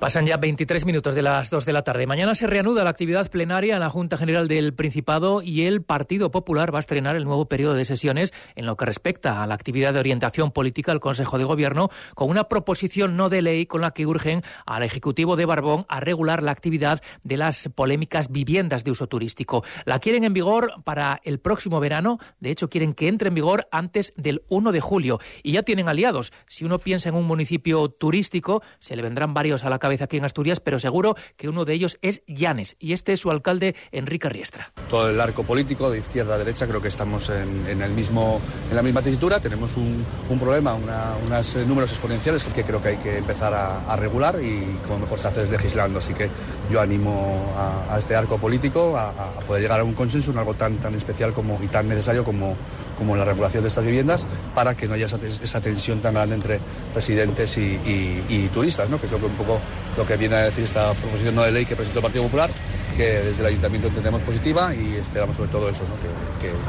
Pasan 0.00 0.24
ya 0.24 0.38
23 0.38 0.86
minutos 0.86 1.14
de 1.14 1.20
las 1.20 1.50
2 1.50 1.66
de 1.66 1.74
la 1.74 1.82
tarde. 1.82 2.06
Mañana 2.06 2.34
se 2.34 2.46
reanuda 2.46 2.84
la 2.84 2.88
actividad 2.88 3.30
plenaria 3.30 3.74
en 3.74 3.80
la 3.80 3.90
Junta 3.90 4.16
General 4.16 4.48
del 4.48 4.72
Principado 4.72 5.42
y 5.42 5.66
el 5.66 5.82
Partido 5.82 6.30
Popular 6.30 6.72
va 6.72 6.78
a 6.78 6.80
estrenar 6.80 7.16
el 7.16 7.24
nuevo 7.24 7.50
periodo 7.50 7.74
de 7.74 7.84
sesiones 7.84 8.32
en 8.54 8.64
lo 8.64 8.78
que 8.78 8.86
respecta 8.86 9.42
a 9.42 9.46
la 9.46 9.52
actividad 9.52 9.92
de 9.92 10.00
orientación 10.00 10.52
política 10.52 10.92
del 10.92 11.02
Consejo 11.02 11.36
de 11.36 11.44
Gobierno 11.44 11.90
con 12.14 12.30
una 12.30 12.44
proposición 12.44 13.18
no 13.18 13.28
de 13.28 13.42
ley 13.42 13.66
con 13.66 13.82
la 13.82 13.90
que 13.90 14.06
urgen 14.06 14.40
al 14.64 14.84
Ejecutivo 14.84 15.36
de 15.36 15.44
Barbón 15.44 15.84
a 15.86 16.00
regular 16.00 16.42
la 16.42 16.52
actividad 16.52 17.02
de 17.22 17.36
las 17.36 17.68
polémicas 17.68 18.32
viviendas 18.32 18.84
de 18.84 18.92
uso 18.92 19.06
turístico. 19.06 19.62
La 19.84 19.98
quieren 19.98 20.24
en 20.24 20.32
vigor 20.32 20.82
para 20.82 21.20
el 21.24 21.40
próximo 21.40 21.78
verano, 21.78 22.16
de 22.40 22.50
hecho 22.50 22.70
quieren 22.70 22.94
que 22.94 23.08
entre 23.08 23.28
en 23.28 23.34
vigor 23.34 23.68
antes 23.70 24.14
del 24.16 24.44
1 24.48 24.72
de 24.72 24.80
julio 24.80 25.18
y 25.42 25.52
ya 25.52 25.62
tienen 25.62 25.90
aliados. 25.90 26.32
Si 26.46 26.64
uno 26.64 26.78
piensa 26.78 27.10
en 27.10 27.16
un 27.16 27.26
municipio 27.26 27.90
turístico, 27.90 28.62
se 28.78 28.96
le 28.96 29.02
vendrán 29.02 29.34
varios 29.34 29.62
a 29.62 29.68
la 29.68 29.78
cabeza 29.78 29.89
aquí 30.00 30.18
en 30.18 30.24
Asturias, 30.24 30.60
pero 30.60 30.78
seguro 30.78 31.16
que 31.36 31.48
uno 31.48 31.64
de 31.64 31.74
ellos 31.74 31.98
es 32.02 32.22
Llanes 32.26 32.76
y 32.78 32.92
este 32.92 33.12
es 33.12 33.20
su 33.20 33.30
alcalde 33.30 33.74
Enrique 33.92 34.28
Riestra. 34.28 34.72
Todo 34.88 35.10
el 35.10 35.20
arco 35.20 35.42
político 35.42 35.90
de 35.90 35.98
izquierda 35.98 36.34
a 36.34 36.38
derecha 36.38 36.66
creo 36.66 36.80
que 36.80 36.88
estamos 36.88 37.30
en, 37.30 37.82
el 37.82 37.90
mismo, 37.92 38.40
en 38.70 38.76
la 38.76 38.82
misma 38.82 39.02
tesitura, 39.02 39.40
tenemos 39.40 39.76
un, 39.76 40.04
problema, 40.38 40.74
unos 40.74 41.56
números 41.66 41.90
exponenciales 41.90 42.44
que 42.44 42.62
creo 42.62 42.80
que 42.80 42.88
hay 42.88 42.96
que 42.96 43.18
empezar 43.18 43.52
a, 43.54 43.96
regular 43.96 44.36
y 44.40 44.78
como 44.86 45.00
mejor 45.00 45.18
se 45.18 45.28
hace 45.28 45.42
es 45.42 45.50
legislando, 45.50 45.98
así 45.98 46.14
que 46.14 46.30
yo 46.70 46.80
animo 46.80 47.52
a, 47.90 47.98
este 47.98 48.16
arco 48.16 48.38
político 48.38 48.96
a, 48.96 49.12
poder 49.46 49.62
llegar 49.62 49.80
a 49.80 49.84
un 49.84 49.94
consenso 49.94 50.30
en 50.30 50.38
algo 50.38 50.54
tan, 50.54 50.76
tan 50.76 50.94
especial 50.94 51.32
como, 51.32 51.60
y 51.62 51.66
tan 51.66 51.88
necesario 51.88 52.24
como, 52.24 52.56
como 52.96 53.16
la 53.16 53.24
regulación 53.24 53.62
de 53.62 53.68
estas 53.68 53.84
viviendas 53.84 54.26
para 54.54 54.74
que 54.74 54.86
no 54.86 54.94
haya 54.94 55.06
esa, 55.06 55.60
tensión 55.60 56.00
tan 56.00 56.14
grande 56.14 56.34
entre 56.34 56.60
residentes 56.94 57.56
y, 57.58 58.48
turistas, 58.52 58.88
¿no? 58.90 59.00
que 59.00 59.06
creo 59.06 59.20
que 59.20 59.26
un 59.26 59.34
poco 59.34 59.60
lo 59.96 60.06
que 60.06 60.16
viene 60.16 60.36
a 60.36 60.44
decir 60.44 60.64
esta 60.64 60.92
proposición 60.94 61.34
no 61.34 61.42
de 61.42 61.52
ley 61.52 61.66
que 61.66 61.76
presentó 61.76 61.98
el 61.98 62.04
Partido 62.04 62.24
Popular, 62.24 62.50
que 62.96 63.04
desde 63.04 63.40
el 63.40 63.46
Ayuntamiento 63.46 63.88
entendemos 63.88 64.22
positiva 64.22 64.74
y 64.74 64.96
esperamos 64.96 65.36
sobre 65.36 65.50
todo 65.50 65.68
eso, 65.68 65.82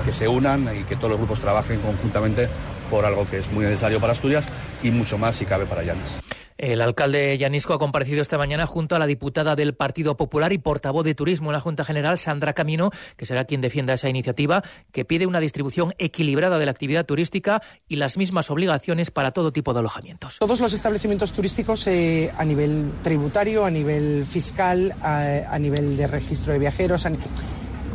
que 0.05 0.11
se 0.11 0.27
unan 0.27 0.69
y 0.77 0.83
que 0.83 0.95
todos 0.95 1.09
los 1.09 1.19
grupos 1.19 1.39
trabajen 1.39 1.79
conjuntamente 1.81 2.49
por 2.89 3.05
algo 3.05 3.27
que 3.29 3.37
es 3.37 3.51
muy 3.51 3.65
necesario 3.65 3.99
para 3.99 4.13
Asturias 4.13 4.45
y 4.83 4.91
mucho 4.91 5.17
más 5.17 5.35
si 5.35 5.45
cabe 5.45 5.65
para 5.65 5.83
Llanes. 5.83 6.17
El 6.61 6.79
alcalde 6.81 7.35
Yanisco 7.39 7.73
ha 7.73 7.79
comparecido 7.79 8.21
esta 8.21 8.37
mañana 8.37 8.67
junto 8.67 8.95
a 8.95 8.99
la 8.99 9.07
diputada 9.07 9.55
del 9.55 9.73
Partido 9.73 10.15
Popular 10.15 10.53
y 10.53 10.59
portavoz 10.59 11.03
de 11.03 11.15
Turismo 11.15 11.49
en 11.49 11.53
la 11.53 11.59
Junta 11.59 11.83
General, 11.83 12.19
Sandra 12.19 12.53
Camino, 12.53 12.91
que 13.17 13.25
será 13.25 13.45
quien 13.45 13.61
defienda 13.61 13.95
esa 13.95 14.09
iniciativa, 14.09 14.61
que 14.91 15.03
pide 15.03 15.25
una 15.25 15.39
distribución 15.39 15.95
equilibrada 15.97 16.59
de 16.59 16.65
la 16.65 16.71
actividad 16.71 17.07
turística 17.07 17.63
y 17.87 17.95
las 17.95 18.15
mismas 18.15 18.51
obligaciones 18.51 19.09
para 19.09 19.31
todo 19.31 19.51
tipo 19.51 19.73
de 19.73 19.79
alojamientos. 19.79 20.37
Todos 20.37 20.59
los 20.59 20.71
establecimientos 20.73 21.31
turísticos 21.31 21.87
eh, 21.87 22.31
a 22.37 22.45
nivel 22.45 22.91
tributario, 23.01 23.65
a 23.65 23.71
nivel 23.71 24.23
fiscal, 24.29 24.93
a, 25.01 25.57
nivel 25.57 25.97
de 25.97 26.05
registro 26.05 26.53
de 26.53 26.59
viajeros, 26.59 27.07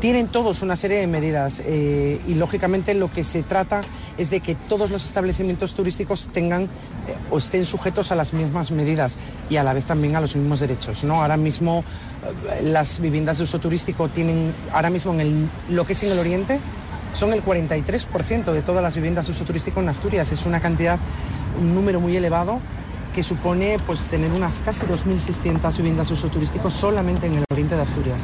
tienen 0.07 0.29
todos 0.29 0.63
una 0.63 0.77
serie 0.77 0.99
de 0.99 1.09
medidas 1.09 1.61
eh, 1.67 2.21
y 2.29 2.35
lógicamente 2.35 2.95
lo 2.95 3.11
que 3.11 3.25
se 3.25 3.43
trata 3.43 3.81
es 4.17 4.31
de 4.31 4.39
que 4.39 4.55
todos 4.55 4.89
los 4.89 5.05
establecimientos 5.05 5.75
turísticos 5.75 6.29
tengan 6.33 6.63
eh, 6.63 6.69
o 7.29 7.39
estén 7.39 7.65
sujetos 7.65 8.13
a 8.13 8.15
las 8.15 8.33
mismas 8.33 8.71
medidas 8.71 9.19
y 9.51 9.57
a 9.57 9.65
la 9.65 9.73
vez 9.73 9.85
también 9.85 10.15
a 10.15 10.21
los 10.21 10.37
mismos 10.37 10.61
derechos. 10.61 11.03
¿no? 11.03 11.23
Ahora 11.23 11.37
mismo 11.37 11.83
eh, 11.83 12.63
las 12.63 13.01
viviendas 13.01 13.39
de 13.39 13.43
uso 13.43 13.59
turístico 13.59 14.09
tienen, 14.09 14.55
ahora 14.73 14.91
mismo 14.91 15.13
en 15.15 15.51
lo 15.71 15.85
que 15.85 15.95
es 15.95 16.03
en 16.05 16.13
el 16.13 16.21
oriente, 16.21 16.61
son 17.13 17.33
el 17.33 17.45
43% 17.45 18.53
de 18.53 18.63
todas 18.63 18.85
las 18.85 18.95
viviendas 18.95 19.27
de 19.27 19.33
uso 19.33 19.45
turístico 19.45 19.81
en 19.81 19.89
Asturias. 19.89 20.31
Es 20.31 20.47
una 20.47 20.61
cantidad, 20.61 21.01
un 21.61 21.75
número 21.75 21.99
muy 21.99 22.17
elevado 22.17 22.61
que 23.13 23.25
supone 23.25 23.77
pues 23.85 24.03
tener 24.03 24.31
unas 24.31 24.61
casi 24.61 24.87
2.600 24.87 25.77
viviendas 25.79 26.07
de 26.07 26.15
uso 26.15 26.29
turístico 26.29 26.71
solamente 26.71 27.27
en 27.27 27.35
el 27.39 27.45
oriente 27.51 27.75
de 27.75 27.83
Asturias. 27.83 28.21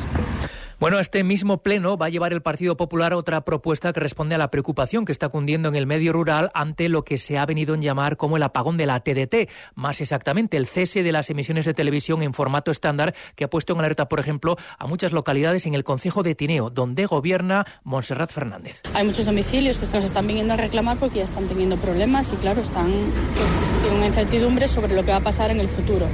Bueno, 0.82 0.98
este 0.98 1.22
mismo 1.22 1.62
pleno 1.62 1.96
va 1.96 2.06
a 2.06 2.08
llevar 2.08 2.32
el 2.32 2.42
Partido 2.42 2.76
Popular 2.76 3.14
otra 3.14 3.44
propuesta 3.44 3.92
que 3.92 4.00
responde 4.00 4.34
a 4.34 4.38
la 4.38 4.50
preocupación 4.50 5.04
que 5.04 5.12
está 5.12 5.28
cundiendo 5.28 5.68
en 5.68 5.76
el 5.76 5.86
medio 5.86 6.12
rural 6.12 6.50
ante 6.54 6.88
lo 6.88 7.04
que 7.04 7.18
se 7.18 7.38
ha 7.38 7.46
venido 7.46 7.76
en 7.76 7.82
llamar 7.82 8.16
como 8.16 8.36
el 8.36 8.42
apagón 8.42 8.76
de 8.76 8.86
la 8.86 8.98
TDT, 8.98 9.48
más 9.76 10.00
exactamente 10.00 10.56
el 10.56 10.66
cese 10.66 11.04
de 11.04 11.12
las 11.12 11.30
emisiones 11.30 11.66
de 11.66 11.74
televisión 11.74 12.20
en 12.24 12.34
formato 12.34 12.72
estándar 12.72 13.14
que 13.36 13.44
ha 13.44 13.48
puesto 13.48 13.74
en 13.74 13.78
alerta, 13.78 14.08
por 14.08 14.18
ejemplo, 14.18 14.56
a 14.76 14.88
muchas 14.88 15.12
localidades 15.12 15.66
en 15.66 15.74
el 15.74 15.84
concejo 15.84 16.24
de 16.24 16.34
Tineo, 16.34 16.68
donde 16.68 17.06
gobierna 17.06 17.64
Montserrat 17.84 18.32
Fernández. 18.32 18.80
Hay 18.92 19.06
muchos 19.06 19.24
domicilios 19.24 19.78
que 19.78 19.86
nos 19.86 20.02
están 20.02 20.26
viniendo 20.26 20.54
a 20.54 20.56
reclamar 20.56 20.96
porque 20.96 21.18
ya 21.18 21.24
están 21.24 21.46
teniendo 21.46 21.76
problemas 21.76 22.32
y 22.32 22.36
claro, 22.38 22.60
están 22.60 22.90
pues, 23.36 23.82
tienen 23.82 23.98
una 23.98 24.06
incertidumbre 24.08 24.66
sobre 24.66 24.96
lo 24.96 25.04
que 25.04 25.12
va 25.12 25.18
a 25.18 25.20
pasar 25.20 25.52
en 25.52 25.60
el 25.60 25.68
futuro 25.68 26.08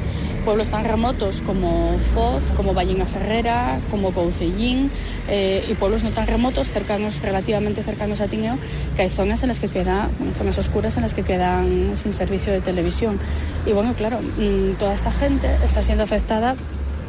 pueblos 0.48 0.70
tan 0.70 0.87
remotos 0.87 1.42
como 1.42 1.98
Foz, 2.14 2.42
como 2.56 2.72
Ballina 2.72 3.04
Ferrera, 3.04 3.78
como 3.90 4.12
Coucellín 4.12 4.90
eh, 5.28 5.62
y 5.68 5.74
pueblos 5.74 6.04
no 6.04 6.11
tan 6.12 6.26
remotos, 6.26 6.68
cercanos, 6.68 7.20
relativamente 7.20 7.82
cercanos 7.82 8.22
a 8.22 8.28
Tineo, 8.28 8.56
que 8.96 9.02
hay 9.02 9.11
zonas 9.11 9.42
en 9.42 9.48
las 9.48 9.61
que 9.61 9.68
quedan, 9.68 10.08
zonas 10.32 10.56
oscuras 10.56 10.96
en 10.96 11.02
las 11.02 11.12
que 11.12 11.22
quedan 11.22 11.98
sin 11.98 12.14
servicio 12.14 12.50
de 12.50 12.62
televisión. 12.62 13.18
Y 13.66 13.72
bueno, 13.74 13.92
claro, 13.92 14.20
mm, 14.20 14.78
toda 14.78 14.94
esta 14.94 15.12
gente 15.12 15.54
está 15.66 15.82
siendo 15.82 16.04
afectada 16.04 16.56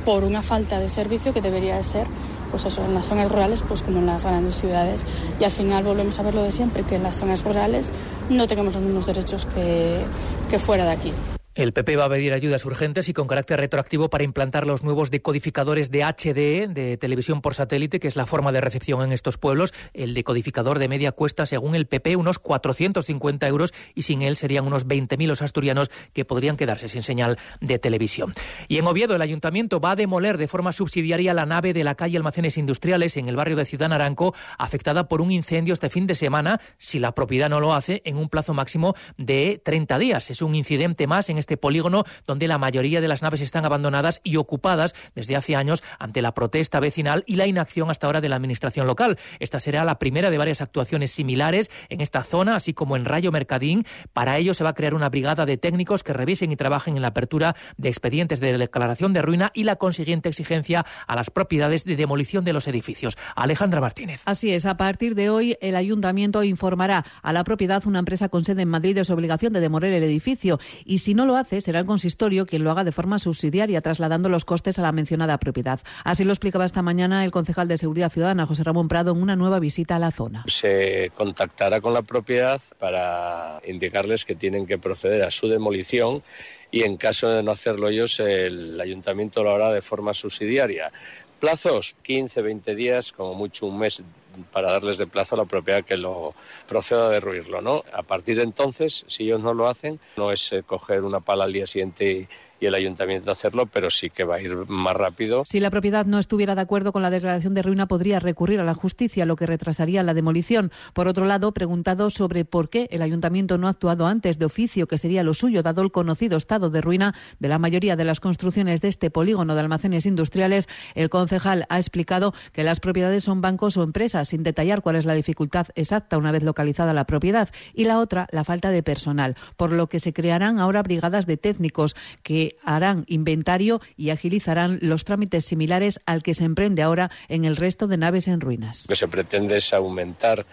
por 0.04 0.26
una 0.26 0.42
falta 0.42 0.82
de 0.82 0.90
servicio 0.90 1.34
que 1.34 1.40
debería 1.40 1.78
de 1.78 1.84
ser 1.84 2.08
pues 2.52 2.66
en 2.78 2.94
las 2.94 3.06
zonas 3.06 3.32
rurales, 3.32 3.64
pues 3.66 3.84
como 3.84 4.00
en 4.00 4.08
las 4.08 4.26
grandes 4.26 4.56
ciudades. 4.56 5.06
Y 5.40 5.46
al 5.46 5.52
final 5.52 5.86
volvemos 5.86 6.20
a 6.20 6.24
ver 6.24 6.34
lo 6.34 6.44
de 6.44 6.52
siempre, 6.52 6.84
que 6.84 6.96
en 6.96 7.04
las 7.04 7.16
zonas 7.16 7.46
rurales 7.46 7.94
no 8.30 8.50
tenemos 8.50 8.74
los 8.74 8.84
mismos 8.84 9.06
derechos 9.06 9.46
que, 9.46 10.02
que 10.50 10.60
fuera 10.60 10.84
de 10.84 10.92
aquí. 10.92 11.14
El 11.60 11.74
PP 11.74 11.98
va 11.98 12.06
a 12.06 12.10
pedir 12.10 12.32
ayudas 12.32 12.64
urgentes 12.64 13.10
y 13.10 13.14
con 13.14 13.28
carácter 13.28 13.60
retroactivo 13.60 14.10
para 14.10 14.24
implantar 14.24 14.66
los 14.66 14.82
nuevos 14.82 15.12
decodificadores 15.12 15.92
de 15.92 16.06
HDE, 16.06 16.70
de 16.70 16.96
televisión 16.96 17.42
por 17.42 17.54
satélite, 17.54 18.00
que 18.00 18.08
es 18.08 18.16
la 18.16 18.26
forma 18.26 18.54
de 18.54 18.62
recepción 18.62 19.02
en 19.02 19.12
estos 19.12 19.38
pueblos. 19.38 19.74
El 19.94 20.14
decodificador 20.14 20.80
de 20.80 20.88
media 20.88 21.12
cuesta, 21.12 21.46
según 21.46 21.76
el 21.76 21.86
PP, 21.86 22.16
unos 22.16 22.40
450 22.40 23.46
euros 23.46 23.74
y 23.94 24.04
sin 24.04 24.22
él 24.22 24.38
serían 24.38 24.68
unos 24.68 24.88
20.000 24.88 25.28
los 25.28 25.42
asturianos 25.42 25.92
que 26.14 26.24
podrían 26.24 26.56
quedarse 26.56 26.88
sin 26.88 27.04
señal 27.04 27.38
de 27.60 27.78
televisión. 27.78 28.34
Y 28.70 28.78
en 28.78 28.88
Oviedo, 28.88 29.14
el 29.18 29.22
ayuntamiento 29.22 29.82
va 29.82 29.92
a 29.92 29.96
demoler 29.98 30.38
de 30.38 30.48
forma 30.48 30.72
subsidiaria 30.72 31.34
la 31.34 31.46
nave 31.46 31.74
de 31.74 31.84
la 31.84 31.96
calle 31.96 32.16
Almacenes 32.16 32.58
Industriales 32.58 33.18
en 33.18 33.28
el 33.28 33.36
barrio 33.36 33.58
de 33.58 33.66
Ciudad 33.66 33.90
Naranco, 33.90 34.34
afectada 34.58 35.10
por 35.10 35.20
un 35.20 35.30
incendio 35.30 35.74
este 35.74 35.90
fin 35.90 36.08
de 36.08 36.16
semana, 36.16 36.62
si 36.78 37.00
la 37.00 37.14
propiedad 37.14 37.50
no 37.50 37.60
lo 37.60 37.74
hace, 37.74 38.02
en 38.06 38.16
un 38.16 38.30
plazo 38.30 38.54
máximo 38.54 38.96
de 39.18 39.62
30 39.62 40.00
días. 40.00 40.30
Es 40.30 40.42
un 40.42 40.56
incidente 40.56 41.06
más 41.06 41.30
en 41.30 41.38
este 41.38 41.49
este 41.50 41.58
polígono 41.58 42.04
donde 42.28 42.48
la 42.48 42.60
mayoría 42.60 43.02
de 43.02 43.08
las 43.08 43.24
naves 43.24 43.42
están 43.42 43.66
abandonadas 43.66 44.22
y 44.24 44.36
ocupadas 44.36 44.94
desde 45.16 45.36
hace 45.36 45.56
años 45.56 45.84
ante 45.98 46.22
la 46.22 46.36
protesta 46.36 46.80
vecinal 46.80 47.24
y 47.26 47.38
la 47.38 47.48
inacción 47.48 47.90
hasta 47.90 48.06
ahora 48.06 48.22
de 48.22 48.30
la 48.30 48.36
administración 48.36 48.86
local. 48.86 49.18
Esta 49.40 49.60
será 49.60 49.84
la 49.84 49.98
primera 49.98 50.30
de 50.30 50.38
varias 50.38 50.62
actuaciones 50.62 51.10
similares 51.10 51.72
en 51.90 52.02
esta 52.02 52.24
zona, 52.24 52.56
así 52.56 52.76
como 52.76 52.96
en 52.96 53.06
Rayo 53.06 53.32
Mercadín. 53.32 53.84
Para 54.14 54.38
ello 54.38 54.54
se 54.54 54.64
va 54.64 54.70
a 54.70 54.74
crear 54.76 54.94
una 54.94 55.10
brigada 55.10 55.48
de 55.48 55.58
técnicos 55.58 56.04
que 56.04 56.14
revisen 56.14 56.52
y 56.52 56.56
trabajen 56.56 56.96
en 56.98 57.02
la 57.02 57.08
apertura 57.08 57.56
de 57.78 57.90
expedientes 57.90 58.40
de 58.40 58.56
declaración 58.56 59.12
de 59.12 59.24
ruina 59.24 59.52
y 59.56 59.64
la 59.64 59.78
consiguiente 59.78 60.30
exigencia 60.30 60.86
a 61.08 61.16
las 61.16 61.32
propiedades 61.32 61.84
de 61.84 61.96
demolición 61.96 62.46
de 62.46 62.54
los 62.54 62.68
edificios. 62.68 63.18
Alejandra 63.36 63.82
Martínez. 63.82 64.22
Así 64.26 64.52
es, 64.54 64.68
a 64.68 64.78
partir 64.78 65.16
de 65.16 65.32
hoy 65.32 65.58
el 65.62 65.76
ayuntamiento 65.76 66.44
informará 66.44 67.06
a 67.24 67.34
la 67.34 67.44
propiedad 67.44 67.84
una 67.88 67.98
empresa 67.98 68.30
con 68.30 68.46
sede 68.46 68.62
en 68.62 68.70
Madrid 68.70 68.94
de 68.94 69.04
su 69.04 69.14
obligación 69.14 69.52
de 69.52 69.62
demoler 69.62 69.94
el 69.94 70.04
edificio 70.04 70.60
y 70.86 71.00
si 71.00 71.16
no 71.16 71.26
lo 71.26 71.39
hace, 71.40 71.62
será 71.62 71.80
el 71.80 71.86
consistorio 71.86 72.46
quien 72.46 72.64
lo 72.64 72.72
haga 72.72 72.84
de 72.84 72.92
forma 72.92 73.20
subsidiaria, 73.20 73.82
trasladando 73.82 74.30
los 74.30 74.46
costes 74.46 74.80
a 74.80 74.82
la 74.82 74.92
mencionada 74.92 75.38
propiedad. 75.38 75.80
Así 76.04 76.24
lo 76.24 76.32
explicaba 76.32 76.66
esta 76.66 76.82
mañana 76.82 77.26
el 77.26 77.32
concejal 77.32 77.68
de 77.68 77.78
Seguridad 77.78 78.12
Ciudadana, 78.12 78.46
José 78.46 78.64
Ramón 78.64 78.88
Prado, 78.88 79.12
en 79.12 79.22
una 79.22 79.36
nueva 79.36 79.60
visita 79.60 79.96
a 79.96 80.00
la 80.00 80.12
zona. 80.12 80.44
Se 80.48 81.12
contactará 81.16 81.82
con 81.82 81.94
la 81.94 82.02
propiedad 82.02 82.62
para 82.78 83.62
indicarles 83.68 84.26
que 84.26 84.36
tienen 84.36 84.68
que 84.68 84.78
proceder 84.78 85.24
a 85.24 85.32
su 85.32 85.48
demolición 85.48 86.24
y 86.72 86.84
en 86.84 86.98
caso 86.98 87.30
de 87.30 87.42
no 87.42 87.52
hacerlo 87.52 87.90
ellos, 87.90 88.20
el 88.20 88.80
ayuntamiento 88.80 89.44
lo 89.44 89.52
hará 89.52 89.72
de 89.72 89.82
forma 89.82 90.14
subsidiaria. 90.14 90.92
Plazos, 91.40 91.96
15, 92.04 92.42
20 92.42 92.76
días, 92.76 93.12
como 93.12 93.34
mucho 93.34 93.66
un 93.66 93.80
mes 93.80 94.04
para 94.52 94.72
darles 94.72 94.98
de 94.98 95.08
plazo 95.08 95.36
a 95.36 95.40
la 95.40 95.46
propiedad 95.46 95.84
que 95.84 95.98
lo 95.98 96.34
proceda 96.68 97.08
a 97.08 97.10
derruirlo, 97.10 97.62
¿no? 97.62 97.84
A 97.94 98.04
partir 98.04 98.38
de 98.38 98.44
entonces, 98.44 99.06
si 99.08 99.24
ellos 99.24 99.42
no 99.42 99.54
lo 99.54 99.68
hacen, 99.68 100.00
no 100.18 100.32
es 100.32 100.52
eh, 100.52 100.64
coger 100.64 101.04
una 101.04 101.20
pala 101.20 101.46
al 101.46 101.54
día 101.54 101.68
siguiente 101.68 102.12
y 102.12 102.28
y 102.60 102.66
el 102.66 102.76
ayuntamiento 102.76 103.32
hacerlo, 103.32 103.66
pero 103.66 103.90
sí 103.90 104.10
que 104.10 104.24
va 104.24 104.36
a 104.36 104.42
ir 104.42 104.56
más 104.68 104.96
rápido. 104.96 105.44
Si 105.46 105.60
la 105.60 105.70
propiedad 105.70 106.06
no 106.06 106.20
estuviera 106.20 106.56
de 106.56 106.62
acuerdo 106.62 106.92
con 106.92 107.02
la 107.02 107.10
declaración 107.10 107.54
de 107.54 107.62
ruina, 107.62 107.88
podría 107.88 108.20
recurrir 108.20 108.60
a 108.60 108.64
la 108.64 108.74
justicia, 108.74 109.26
lo 109.26 109.36
que 109.36 109.46
retrasaría 109.46 110.04
la 110.04 110.14
demolición. 110.14 110.72
Por 110.94 111.08
otro 111.08 111.26
lado, 111.26 111.54
preguntado 111.54 112.10
sobre 112.10 112.46
por 112.46 112.70
qué 112.70 112.88
el 112.92 113.02
ayuntamiento 113.02 113.58
no 113.58 113.68
ha 113.68 113.72
actuado 113.72 114.08
antes 114.08 114.40
de 114.40 114.46
oficio, 114.46 114.88
que 114.88 114.98
sería 114.98 115.24
lo 115.24 115.34
suyo, 115.34 115.64
dado 115.64 115.82
el 115.82 115.92
conocido 115.92 116.38
estado 116.38 116.70
de 116.70 116.82
ruina 116.82 117.16
de 117.40 117.48
la 117.48 117.60
mayoría 117.60 117.96
de 117.96 118.06
las 118.06 118.20
construcciones 118.20 118.82
de 118.82 118.90
este 118.90 119.10
polígono 119.10 119.56
de 119.56 119.62
almacenes 119.62 120.06
industriales, 120.06 120.68
el 120.96 121.10
concejal 121.10 121.66
ha 121.70 121.78
explicado 121.78 122.34
que 122.52 122.64
las 122.64 122.80
propiedades 122.80 123.24
son 123.24 123.42
bancos 123.42 123.78
o 123.78 123.84
empresas, 123.84 124.30
sin 124.30 124.44
detallar 124.44 124.82
cuál 124.82 124.96
es 124.96 125.06
la 125.06 125.14
dificultad 125.14 125.68
exacta 125.76 126.18
una 126.18 126.32
vez 126.32 126.44
localizada 126.44 126.94
la 126.94 127.06
propiedad, 127.06 127.50
y 127.74 127.86
la 127.86 128.00
otra, 128.00 128.28
la 128.32 128.44
falta 128.44 128.70
de 128.70 128.84
personal, 128.84 129.36
por 129.56 129.72
lo 129.72 129.88
que 129.88 130.00
se 130.00 130.14
crearán 130.14 130.60
ahora 130.60 130.84
brigadas 130.84 131.26
de 131.26 131.38
técnicos 131.38 131.96
que 132.24 132.49
harán 132.64 133.06
inventario 133.08 133.82
y 133.98 134.10
agilizarán 134.10 134.80
los 134.82 135.06
trámites 135.06 135.46
similares 135.46 136.00
al 136.06 136.24
que 136.24 136.34
se 136.34 136.46
emprende 136.46 136.82
ahora 136.82 137.12
en 137.28 137.46
el 137.46 137.56
resto 137.56 137.88
de 137.88 137.98
naves 137.98 138.28
en 138.28 138.42
ruinas. 138.42 138.86
Lo 138.88 138.94
que 138.94 139.00
se 139.00 139.08
pretende 139.08 139.58
es 139.58 139.74
aumentar 139.74 140.46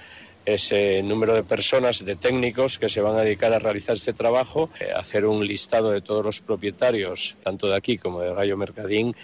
ese 0.47 1.03
número 1.03 1.35
de 1.35 1.43
personas, 1.43 2.05
de 2.05 2.15
técnicos 2.15 2.79
que 2.79 2.89
se 2.89 3.01
van 3.01 3.17
a 3.17 3.23
dedicar 3.23 3.53
a 3.53 3.59
realizar 3.59 3.97
este 3.97 4.13
trabajo, 4.13 4.71
eh, 4.81 4.93
hacer 4.95 5.27
un 5.27 5.45
listado 5.45 5.91
de 5.91 6.01
todos 6.01 6.25
los 6.25 6.41
propietarios, 6.41 7.37
tanto 7.43 7.67
de 7.67 7.77
aquí 7.77 7.99
como 7.99 8.21
de 8.21 8.33
Rayo 8.33 8.57
Mercadín, 8.57 9.17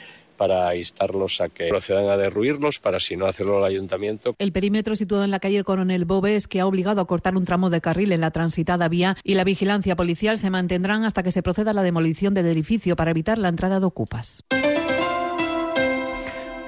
para 0.43 0.75
instarlos 0.75 1.41
a 1.41 1.49
que 1.49 1.69
procedan 1.69 2.09
a 2.09 2.17
derruirlos, 2.17 2.81
para 2.81 2.99
si 2.99 3.17
no 3.17 3.27
hacerlo 3.27 3.59
al 3.59 3.65
ayuntamiento. 3.65 4.35
El 4.41 4.51
perímetro 4.51 4.97
situado 4.97 5.23
en 5.23 5.31
la 5.31 5.39
calle 5.39 5.63
Coronel 5.63 6.05
Bobes, 6.05 6.49
que 6.49 6.59
ha 6.59 6.67
obligado 6.67 7.01
a 7.01 7.07
cortar 7.07 7.37
un 7.37 7.45
tramo 7.45 7.71
de 7.71 7.81
carril 7.81 8.11
en 8.11 8.21
la 8.21 8.33
transitada 8.33 8.89
vía, 8.89 9.17
y 9.23 9.35
la 9.35 9.45
vigilancia 9.45 9.95
policial 9.95 10.39
se 10.39 10.51
mantendrán 10.51 11.05
hasta 11.05 11.23
que 11.23 11.31
se 11.31 11.45
proceda 11.45 11.71
a 11.71 11.75
la 11.75 11.85
demolición 11.85 12.35
del 12.35 12.47
edificio 12.47 12.97
para 12.97 13.13
evitar 13.13 13.39
la 13.39 13.51
entrada 13.51 13.79
de 13.79 13.87
ocupas. 13.87 14.43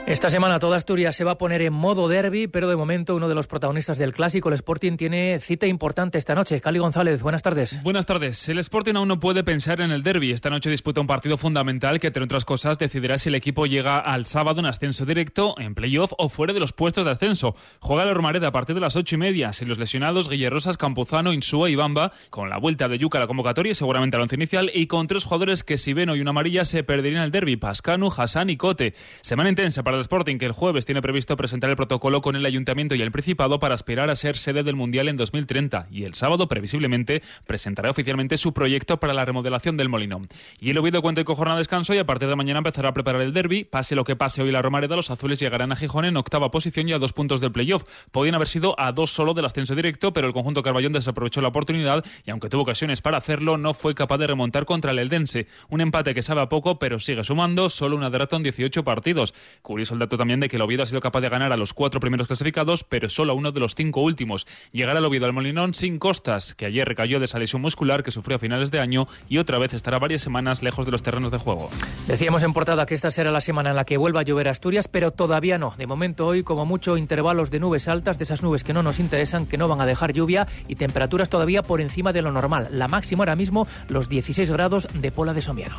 Esta 0.06 0.28
semana 0.28 0.58
toda 0.58 0.76
Asturias 0.76 1.16
se 1.16 1.24
va 1.24 1.30
a 1.30 1.38
poner 1.38 1.62
en 1.62 1.72
modo 1.72 2.08
derby, 2.08 2.46
pero 2.46 2.68
de 2.68 2.76
momento 2.76 3.16
uno 3.16 3.26
de 3.26 3.34
los 3.34 3.46
protagonistas 3.46 3.96
del 3.96 4.12
clásico, 4.12 4.50
el 4.50 4.54
Sporting, 4.54 4.98
tiene 4.98 5.40
cita 5.40 5.66
importante 5.66 6.18
esta 6.18 6.34
noche. 6.34 6.60
Cali 6.60 6.78
González, 6.78 7.22
buenas 7.22 7.42
tardes. 7.42 7.82
Buenas 7.82 8.04
tardes. 8.04 8.46
El 8.50 8.58
Sporting 8.58 8.96
aún 8.96 9.08
no 9.08 9.18
puede 9.18 9.44
pensar 9.44 9.80
en 9.80 9.90
el 9.90 10.02
derby. 10.02 10.30
Esta 10.30 10.50
noche 10.50 10.68
disputa 10.68 11.00
un 11.00 11.06
partido 11.06 11.38
fundamental 11.38 12.00
que, 12.00 12.08
entre 12.08 12.22
otras 12.22 12.44
cosas, 12.44 12.78
decidirá 12.78 13.16
si 13.16 13.30
el 13.30 13.34
equipo 13.34 13.64
llega 13.64 13.98
al 13.98 14.26
sábado 14.26 14.60
en 14.60 14.66
ascenso 14.66 15.06
directo, 15.06 15.54
en 15.58 15.74
playoff 15.74 16.12
o 16.18 16.28
fuera 16.28 16.52
de 16.52 16.60
los 16.60 16.74
puestos 16.74 17.06
de 17.06 17.10
ascenso. 17.10 17.56
Juega 17.80 18.04
la 18.04 18.10
Ormareda 18.10 18.48
a 18.48 18.52
partir 18.52 18.74
de 18.74 18.82
las 18.82 18.96
ocho 18.96 19.14
y 19.14 19.18
media. 19.18 19.54
Sin 19.54 19.68
los 19.68 19.78
lesionados, 19.78 20.28
Guillerosas, 20.28 20.76
Campuzano, 20.76 21.32
Insúa 21.32 21.70
y 21.70 21.76
Bamba, 21.76 22.12
con 22.28 22.50
la 22.50 22.58
vuelta 22.58 22.88
de 22.88 22.98
Yuca 22.98 23.16
a 23.16 23.22
la 23.22 23.26
convocatoria, 23.26 23.74
seguramente 23.74 24.16
al 24.16 24.22
once 24.22 24.36
inicial, 24.36 24.70
y 24.74 24.86
con 24.86 25.06
tres 25.06 25.24
jugadores 25.24 25.64
que, 25.64 25.78
si 25.78 25.94
ven 25.94 26.10
hoy 26.10 26.20
una 26.20 26.30
amarilla, 26.30 26.66
se 26.66 26.84
perderían 26.84 27.22
el 27.22 27.30
derby: 27.30 27.56
Pascanu, 27.56 28.10
Hassan 28.14 28.50
y 28.50 28.58
Cote. 28.58 28.92
Semana 29.22 29.48
intensa 29.48 29.82
para 29.82 29.93
el 29.94 30.00
Sporting, 30.00 30.38
que 30.38 30.46
el 30.46 30.52
jueves 30.52 30.84
tiene 30.84 31.02
previsto 31.02 31.36
presentar 31.36 31.70
el 31.70 31.76
protocolo 31.76 32.20
con 32.20 32.36
el 32.36 32.46
Ayuntamiento 32.46 32.94
y 32.94 33.02
el 33.02 33.12
Principado 33.12 33.58
para 33.58 33.74
aspirar 33.74 34.10
a 34.10 34.16
ser 34.16 34.36
sede 34.36 34.62
del 34.62 34.76
Mundial 34.76 35.08
en 35.08 35.16
2030 35.16 35.88
y 35.90 36.04
el 36.04 36.14
sábado, 36.14 36.48
previsiblemente, 36.48 37.22
presentará 37.46 37.90
oficialmente 37.90 38.36
su 38.36 38.52
proyecto 38.52 38.98
para 38.98 39.14
la 39.14 39.24
remodelación 39.24 39.76
del 39.76 39.88
Molinón. 39.88 40.28
Y 40.60 40.70
el 40.70 40.78
Oviedo 40.78 41.02
cuenta 41.02 41.24
con 41.24 41.36
jornada 41.36 41.56
de 41.56 41.60
descanso 41.60 41.94
y 41.94 41.98
a 41.98 42.06
partir 42.06 42.28
de 42.28 42.36
mañana 42.36 42.58
empezará 42.58 42.88
a 42.90 42.94
preparar 42.94 43.22
el 43.22 43.32
derby. 43.32 43.64
Pase 43.64 43.94
lo 43.94 44.04
que 44.04 44.16
pase 44.16 44.42
hoy 44.42 44.50
la 44.50 44.62
Romareda, 44.62 44.96
los 44.96 45.10
azules 45.10 45.38
llegarán 45.38 45.72
a 45.72 45.76
Gijón 45.76 46.04
en 46.04 46.16
octava 46.16 46.50
posición 46.50 46.88
y 46.88 46.92
a 46.92 46.98
dos 46.98 47.12
puntos 47.12 47.40
del 47.40 47.52
playoff. 47.52 47.84
Podían 48.10 48.34
haber 48.34 48.48
sido 48.48 48.78
a 48.78 48.92
dos 48.92 49.10
solo 49.10 49.34
del 49.34 49.44
ascenso 49.44 49.74
directo, 49.74 50.12
pero 50.12 50.26
el 50.26 50.32
conjunto 50.32 50.62
Carballón 50.62 50.92
desaprovechó 50.92 51.40
la 51.40 51.48
oportunidad 51.48 52.04
y 52.24 52.30
aunque 52.30 52.48
tuvo 52.48 52.62
ocasiones 52.62 53.02
para 53.02 53.18
hacerlo, 53.18 53.58
no 53.58 53.74
fue 53.74 53.94
capaz 53.94 54.18
de 54.18 54.26
remontar 54.26 54.64
contra 54.64 54.92
el 54.92 54.98
Eldense. 54.98 55.46
Un 55.68 55.80
empate 55.80 56.14
que 56.14 56.22
sabe 56.22 56.40
a 56.40 56.48
poco, 56.48 56.78
pero 56.78 56.98
sigue 56.98 57.24
sumando, 57.24 57.68
solo 57.68 57.96
una 57.96 58.10
derrota 58.10 58.36
en 58.36 58.42
18 58.42 58.84
partidos. 58.84 59.34
Curioso 59.62 59.83
el 59.92 59.98
dato 59.98 60.16
también 60.16 60.40
de 60.40 60.48
que 60.48 60.56
el 60.56 60.62
Oviedo 60.62 60.82
ha 60.82 60.86
sido 60.86 61.00
capaz 61.00 61.20
de 61.20 61.28
ganar 61.28 61.52
a 61.52 61.56
los 61.56 61.74
cuatro 61.74 62.00
primeros 62.00 62.26
clasificados, 62.26 62.84
pero 62.84 63.08
solo 63.08 63.32
a 63.32 63.34
uno 63.34 63.52
de 63.52 63.60
los 63.60 63.74
cinco 63.74 64.00
últimos. 64.00 64.46
Llegará 64.72 64.98
el 64.98 65.04
Oviedo 65.04 65.26
al 65.26 65.32
Molinón 65.32 65.74
sin 65.74 65.98
Costas, 65.98 66.54
que 66.54 66.66
ayer 66.66 66.86
recayó 66.86 67.18
de 67.18 67.26
esa 67.26 67.38
lesión 67.38 67.62
muscular 67.62 68.02
que 68.02 68.10
sufrió 68.10 68.36
a 68.36 68.38
finales 68.38 68.70
de 68.70 68.80
año 68.80 69.06
y 69.28 69.38
otra 69.38 69.58
vez 69.58 69.74
estará 69.74 69.98
varias 69.98 70.22
semanas 70.22 70.62
lejos 70.62 70.86
de 70.86 70.92
los 70.92 71.02
terrenos 71.02 71.30
de 71.30 71.38
juego. 71.38 71.70
Decíamos 72.06 72.42
en 72.42 72.52
portada 72.52 72.86
que 72.86 72.94
esta 72.94 73.10
será 73.10 73.30
la 73.30 73.40
semana 73.40 73.70
en 73.70 73.76
la 73.76 73.84
que 73.84 73.96
vuelva 73.96 74.20
a 74.20 74.22
llover 74.22 74.48
Asturias, 74.48 74.88
pero 74.88 75.10
todavía 75.10 75.58
no. 75.58 75.74
De 75.76 75.86
momento 75.86 76.26
hoy, 76.26 76.42
como 76.42 76.66
mucho, 76.66 76.96
intervalos 76.96 77.50
de 77.50 77.60
nubes 77.60 77.88
altas, 77.88 78.18
de 78.18 78.24
esas 78.24 78.42
nubes 78.42 78.64
que 78.64 78.72
no 78.72 78.82
nos 78.82 78.98
interesan, 78.98 79.46
que 79.46 79.58
no 79.58 79.68
van 79.68 79.80
a 79.80 79.86
dejar 79.86 80.12
lluvia 80.12 80.46
y 80.68 80.76
temperaturas 80.76 81.28
todavía 81.28 81.62
por 81.62 81.80
encima 81.80 82.12
de 82.12 82.22
lo 82.22 82.32
normal. 82.32 82.68
La 82.70 82.88
máxima 82.88 83.22
ahora 83.22 83.36
mismo, 83.36 83.66
los 83.88 84.08
16 84.08 84.50
grados 84.50 84.88
de 84.94 85.12
Pola 85.12 85.34
de 85.34 85.42
Somiedo. 85.42 85.76